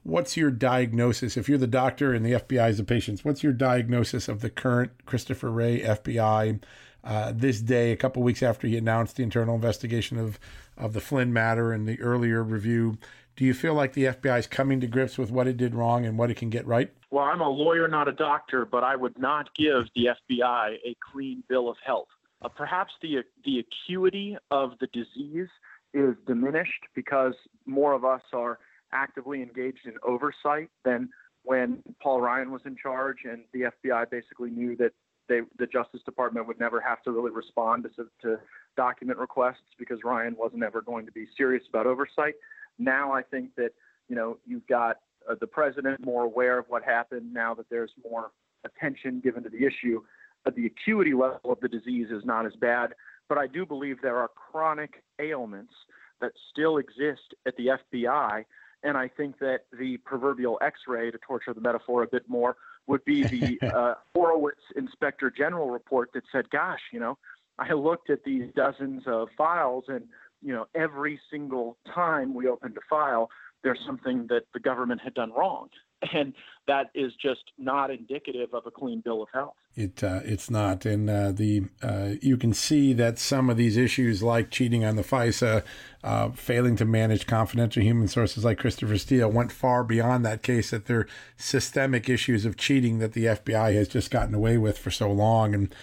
[0.04, 1.36] What's your diagnosis?
[1.36, 4.50] If you're the doctor and the FBI is the patients, what's your diagnosis of the
[4.50, 6.60] current Christopher Wray FBI
[7.04, 10.38] uh, this day, a couple weeks after he announced the internal investigation of,
[10.76, 12.98] of the Flynn matter and the earlier review.
[13.34, 16.04] Do you feel like the FBI is coming to grips with what it did wrong
[16.04, 16.92] and what it can get right?
[17.10, 20.96] Well, I'm a lawyer, not a doctor, but I would not give the FBI a
[21.12, 22.08] clean bill of health.
[22.42, 25.48] Uh, perhaps the the acuity of the disease
[25.94, 27.34] is diminished because
[27.66, 28.58] more of us are
[28.92, 31.08] actively engaged in oversight than
[31.44, 34.92] when Paul Ryan was in charge and the FBI basically knew that
[35.32, 38.38] they, the Justice Department would never have to really respond to, to
[38.76, 42.34] document requests because Ryan wasn't ever going to be serious about oversight.
[42.78, 43.70] Now I think that
[44.08, 44.98] you know you've got
[45.30, 48.30] uh, the president more aware of what happened now that there's more
[48.64, 50.02] attention given to the issue.
[50.44, 52.94] But the acuity level of the disease is not as bad.
[53.28, 55.72] But I do believe there are chronic ailments
[56.20, 58.44] that still exist at the FBI.
[58.82, 62.56] And I think that the proverbial x ray, to torture the metaphor a bit more,
[62.86, 67.18] would be the uh, Horowitz Inspector General report that said, "Gosh, you know,
[67.58, 70.04] I looked at these dozens of files, and
[70.42, 73.28] you know, every single time we opened a file,
[73.62, 75.68] there's something that the government had done wrong."
[76.12, 76.34] And
[76.66, 79.54] that is just not indicative of a clean bill of health.
[79.74, 83.76] It uh, it's not, and uh, the uh, you can see that some of these
[83.76, 85.64] issues, like cheating on the FISA,
[86.04, 90.70] uh, failing to manage confidential human sources, like Christopher Steele, went far beyond that case.
[90.70, 91.06] That they're
[91.36, 95.54] systemic issues of cheating that the FBI has just gotten away with for so long,
[95.54, 95.74] and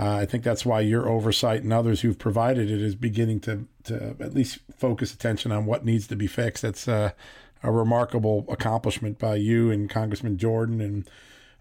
[0.00, 3.66] uh, I think that's why your oversight and others who've provided it is beginning to
[3.84, 6.62] to at least focus attention on what needs to be fixed.
[6.62, 7.10] That's uh,
[7.62, 11.10] a remarkable accomplishment by you and Congressman Jordan and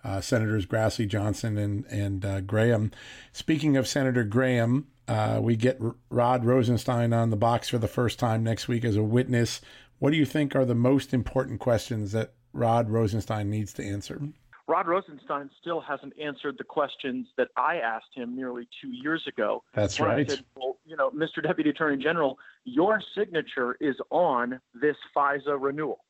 [0.06, 2.92] uh, Senators Grassley, Johnson, and and uh, Graham.
[3.34, 8.20] Speaking of Senator Graham, uh, we get Rod Rosenstein on the box for the first
[8.20, 9.60] time next week as a witness.
[9.98, 14.22] What do you think are the most important questions that Rod Rosenstein needs to answer?
[14.70, 19.64] Rod Rosenstein still hasn't answered the questions that I asked him nearly two years ago.
[19.74, 20.30] That's right.
[20.30, 21.42] Said, well, you know, Mr.
[21.42, 26.06] Deputy Attorney General, your signature is on this FISA renewal.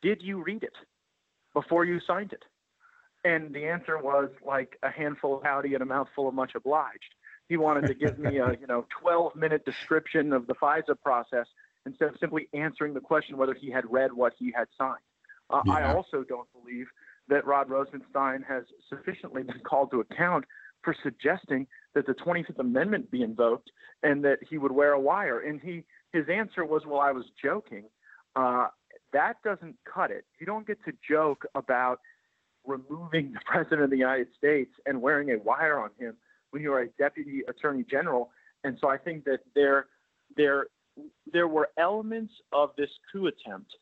[0.00, 0.72] Did you read it
[1.52, 2.44] before you signed it?
[3.24, 7.14] And the answer was like a handful of howdy and a mouthful of much obliged.
[7.50, 11.46] He wanted to give me a you know 12 minute description of the FISA process
[11.84, 14.96] instead of simply answering the question whether he had read what he had signed.
[15.50, 15.72] Uh, yeah.
[15.72, 16.86] I also don't believe
[17.28, 20.44] that Rod Rosenstein has sufficiently been called to account
[20.82, 23.70] for suggesting that the 25th Amendment be invoked
[24.02, 25.40] and that he would wear a wire.
[25.40, 27.84] And he his answer was, "Well, I was joking."
[28.36, 28.68] Uh,
[29.12, 30.24] that doesn't cut it.
[30.38, 32.00] You don't get to joke about
[32.66, 36.16] removing the president of the United States and wearing a wire on him
[36.50, 38.30] when you are a deputy attorney general.
[38.64, 39.86] And so I think that there
[40.36, 40.66] there
[41.32, 43.74] there were elements of this coup attempt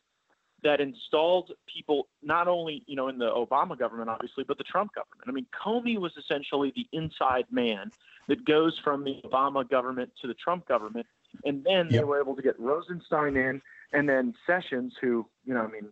[0.62, 4.94] that installed people not only you know in the Obama government obviously but the Trump
[4.94, 5.24] government.
[5.26, 7.90] I mean Comey was essentially the inside man
[8.28, 11.06] that goes from the Obama government to the Trump government
[11.44, 11.90] and then yep.
[11.90, 15.88] they were able to get Rosenstein in and then Sessions who you know I mean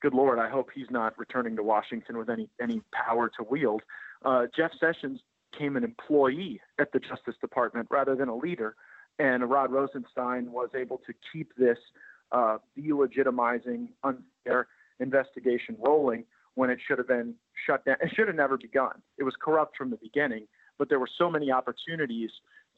[0.00, 3.82] good lord I hope he's not returning to Washington with any any power to wield.
[4.24, 5.20] Uh, Jeff Sessions
[5.52, 8.74] became an employee at the Justice Department rather than a leader
[9.18, 11.78] and Rod Rosenstein was able to keep this
[12.34, 14.66] uh, delegitimizing unfair
[15.00, 16.24] investigation rolling
[16.54, 17.34] when it should have been
[17.66, 17.96] shut down.
[18.00, 19.00] It should have never begun.
[19.18, 20.46] It was corrupt from the beginning,
[20.78, 22.30] but there were so many opportunities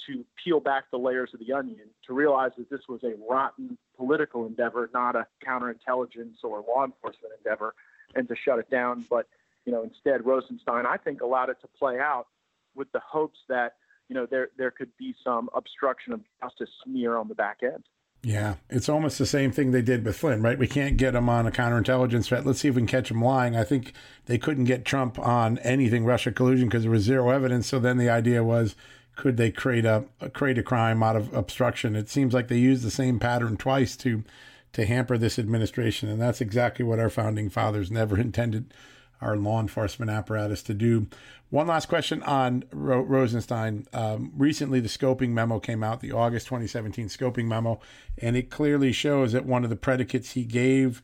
[0.06, 3.78] to peel back the layers of the onion to realize that this was a rotten
[3.96, 7.74] political endeavor, not a counterintelligence or law enforcement endeavor,
[8.14, 9.06] and to shut it down.
[9.08, 9.26] But
[9.64, 12.26] you know, instead, Rosenstein, I think, allowed it to play out
[12.74, 13.76] with the hopes that
[14.08, 17.84] you know there there could be some obstruction of justice smear on the back end.
[18.22, 20.58] Yeah, it's almost the same thing they did with Flynn, right?
[20.58, 22.44] We can't get him on a counterintelligence threat.
[22.44, 23.54] Let's see if we can catch him lying.
[23.54, 23.92] I think
[24.24, 27.68] they couldn't get Trump on anything Russia collusion because there was zero evidence.
[27.68, 28.74] So then the idea was,
[29.14, 31.96] could they create a create a crime out of obstruction?
[31.96, 34.24] It seems like they used the same pattern twice to
[34.72, 38.74] to hamper this administration, and that's exactly what our founding fathers never intended
[39.20, 41.06] our law enforcement apparatus to do.
[41.50, 43.86] One last question on Ro- Rosenstein.
[43.92, 47.80] Um, recently, the scoping memo came out, the August 2017 scoping memo,
[48.18, 51.02] and it clearly shows that one of the predicates he gave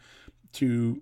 [0.54, 1.00] to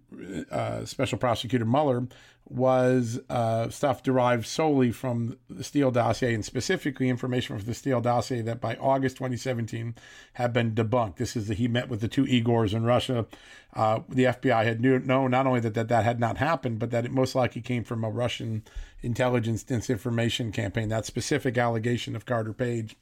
[0.50, 2.06] uh, Special Prosecutor Mueller
[2.50, 8.00] was uh, stuff derived solely from the Steele dossier and specifically information from the Steele
[8.00, 9.94] dossier that by August 2017
[10.32, 11.16] had been debunked.
[11.16, 13.26] This is that he met with the two Igors in Russia.
[13.74, 16.90] Uh, the FBI had knew, known not only that, that that had not happened, but
[16.90, 18.64] that it most likely came from a Russian
[19.00, 22.96] intelligence disinformation campaign, that specific allegation of Carter Page.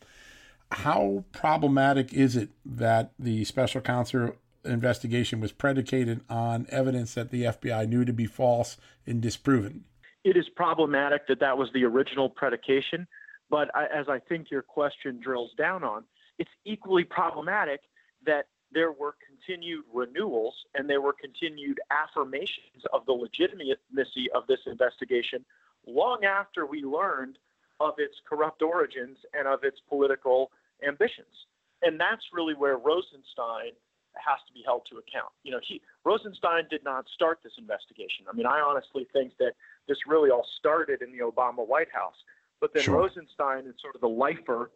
[0.70, 4.34] How problematic is it that the special counsel
[4.64, 9.84] investigation was predicated on evidence that the FBI knew to be false and disproven.
[10.24, 13.06] It is problematic that that was the original predication,
[13.50, 16.04] but I, as I think your question drills down on,
[16.38, 17.80] it's equally problematic
[18.26, 24.60] that there were continued renewals and there were continued affirmations of the legitimacy of this
[24.66, 25.44] investigation
[25.86, 27.38] long after we learned
[27.80, 30.50] of its corrupt origins and of its political
[30.86, 31.46] ambitions.
[31.82, 33.72] And that's really where Rosenstein
[34.14, 35.32] has to be held to account.
[35.42, 38.26] You know, he Rosenstein did not start this investigation.
[38.30, 39.52] I mean, I honestly think that
[39.86, 42.16] this really all started in the Obama White House,
[42.60, 42.96] but then sure.
[42.96, 44.70] Rosenstein is sort of the lifer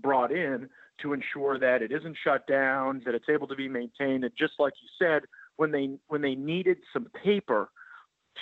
[0.00, 0.68] brought in
[1.02, 4.54] to ensure that it isn't shut down, that it's able to be maintained, and just
[4.58, 5.22] like you said,
[5.56, 7.68] when they when they needed some paper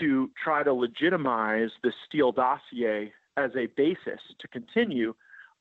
[0.00, 5.14] to try to legitimize the Steele dossier as a basis to continue,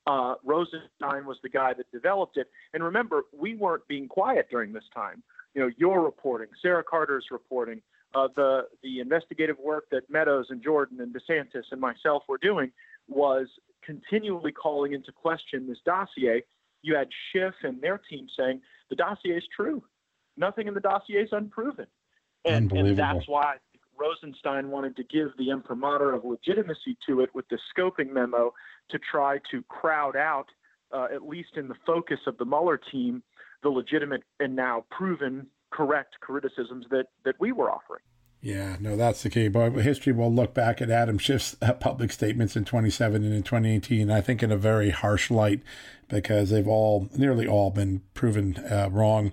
[0.05, 2.47] uh, Rosenstein was the guy that developed it.
[2.73, 5.23] And remember, we weren't being quiet during this time.
[5.53, 7.81] You know, your reporting, Sarah Carter's reporting,
[8.15, 12.71] uh, the the investigative work that Meadows and Jordan and DeSantis and myself were doing
[13.07, 13.47] was
[13.83, 16.43] continually calling into question this dossier.
[16.81, 19.83] You had Schiff and their team saying the dossier is true.
[20.37, 21.87] Nothing in the dossier is unproven.
[22.45, 23.55] And, and that's why
[23.99, 28.53] Rosenstein wanted to give the imprimatur of legitimacy to it with the scoping memo
[28.89, 30.47] to try to crowd out,
[30.91, 33.23] uh, at least in the focus of the Mueller team,
[33.61, 38.01] the legitimate and now proven correct criticisms that, that we were offering.
[38.43, 39.47] Yeah, no, that's the key.
[39.47, 43.41] But history will look back at Adam Schiff's uh, public statements in 2017 and in
[43.41, 45.61] 2018, I think, in a very harsh light
[46.09, 49.31] because they've all, nearly all, been proven uh, wrong.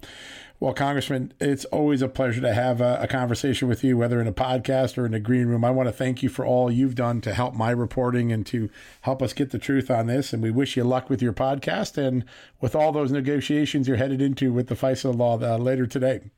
[0.60, 4.26] Well, Congressman, it's always a pleasure to have a, a, conversation with you, whether in
[4.26, 5.64] a podcast or in a green room.
[5.64, 8.68] I want to thank you for all you've done to help my reporting and to
[9.00, 10.34] help us get the truth on this.
[10.34, 12.26] And we wish you luck with your podcast and
[12.60, 16.30] with all those negotiations you're headed into with the FISA law uh, later today.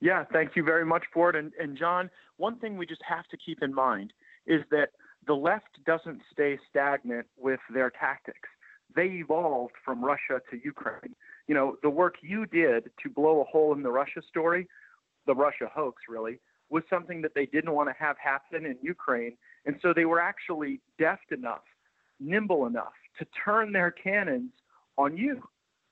[0.00, 1.34] Yeah, thank you very much for it.
[1.34, 4.12] And, and John, one thing we just have to keep in mind
[4.46, 4.90] is that
[5.26, 8.48] the left doesn't stay stagnant with their tactics.
[8.94, 11.14] They evolved from Russia to Ukraine.
[11.46, 14.66] You know, the work you did to blow a hole in the Russia story,
[15.26, 19.36] the Russia hoax really, was something that they didn't want to have happen in Ukraine.
[19.66, 21.62] And so they were actually deft enough,
[22.20, 24.50] nimble enough to turn their cannons
[24.96, 25.42] on you,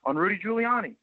[0.04, 0.94] on Rudy Giuliani,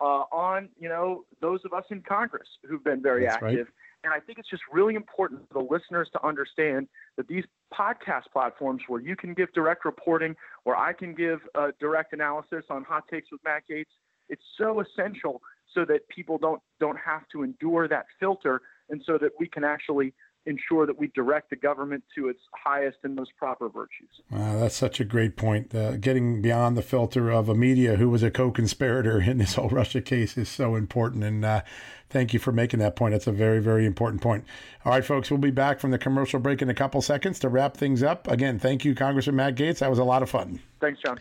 [0.00, 3.58] uh, on you know those of us in Congress who've been very That's active.
[3.58, 3.66] Right.
[4.06, 6.86] And I think it's just really important for the listeners to understand
[7.16, 7.42] that these
[7.76, 12.62] podcast platforms where you can give direct reporting, where I can give uh, direct analysis
[12.70, 13.86] on hot takes with Matt Gaetz,
[14.28, 15.42] it's so essential
[15.74, 19.64] so that people don't don't have to endure that filter, and so that we can
[19.64, 20.14] actually
[20.46, 24.08] ensure that we direct the government to its highest and most proper virtues.
[24.30, 25.74] Wow, that's such a great point.
[25.74, 29.68] Uh, getting beyond the filter of a media who was a co-conspirator in this whole
[29.68, 31.24] Russia case is so important.
[31.24, 31.62] And uh,
[32.08, 33.12] thank you for making that point.
[33.12, 34.44] That's a very, very important point.
[34.84, 37.48] All right, folks, we'll be back from the commercial break in a couple seconds to
[37.48, 38.28] wrap things up.
[38.28, 39.78] Again, thank you, Congressman Matt Gaetz.
[39.80, 40.60] That was a lot of fun.
[40.80, 41.18] Thanks, John.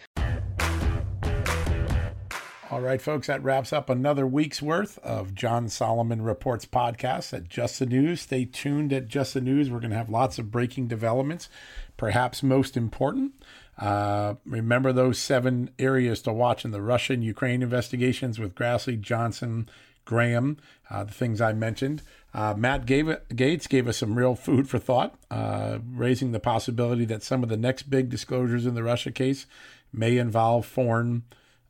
[2.71, 7.47] All right, folks, that wraps up another week's worth of John Solomon Reports podcast at
[7.47, 8.21] Just the News.
[8.21, 9.69] Stay tuned at Just the News.
[9.69, 11.47] We're going to have lots of breaking developments,
[11.95, 13.33] perhaps most important.
[13.77, 19.69] Uh, remember those seven areas to watch in the Russian Ukraine investigations with Grassley, Johnson,
[20.03, 20.57] Graham,
[20.89, 22.01] uh, the things I mentioned.
[22.33, 27.05] Uh, Matt gave Gaetz gave us some real food for thought, uh, raising the possibility
[27.05, 29.45] that some of the next big disclosures in the Russia case
[29.93, 31.23] may involve foreign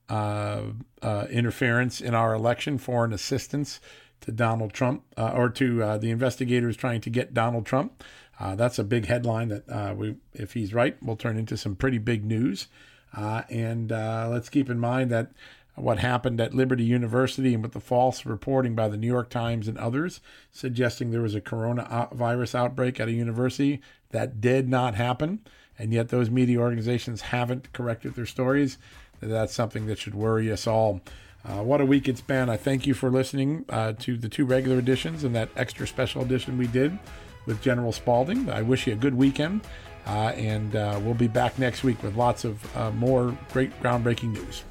[0.10, 0.62] uh,
[1.02, 3.80] uh, interference in our election, foreign assistance
[4.22, 8.04] to Donald Trump uh, or to uh, the investigators trying to get Donald Trump.
[8.40, 11.76] Uh, that's a big headline that uh, we, if he's right, will turn into some
[11.76, 12.68] pretty big news.
[13.14, 15.32] and let's keep in mind that
[15.76, 19.68] what happened at Liberty University and with the false reporting by the New York Times
[19.68, 23.82] and others suggesting there was a coronavirus outbreak at a university
[24.12, 25.42] that did not happen.
[25.78, 28.78] And yet those media organizations haven't corrected their stories
[29.20, 31.02] that's something that should worry us all.
[31.48, 32.50] Uh, what a week it's been.
[32.50, 36.24] I thank you for listening uh, to the two regular editions and that extra special
[36.24, 36.98] edition we did
[37.46, 38.50] with General Spalding.
[38.50, 39.62] I wish you a good weekend,
[40.08, 44.34] uh, and uh, we'll be back next week with lots of uh, more great groundbreaking
[44.34, 44.64] news.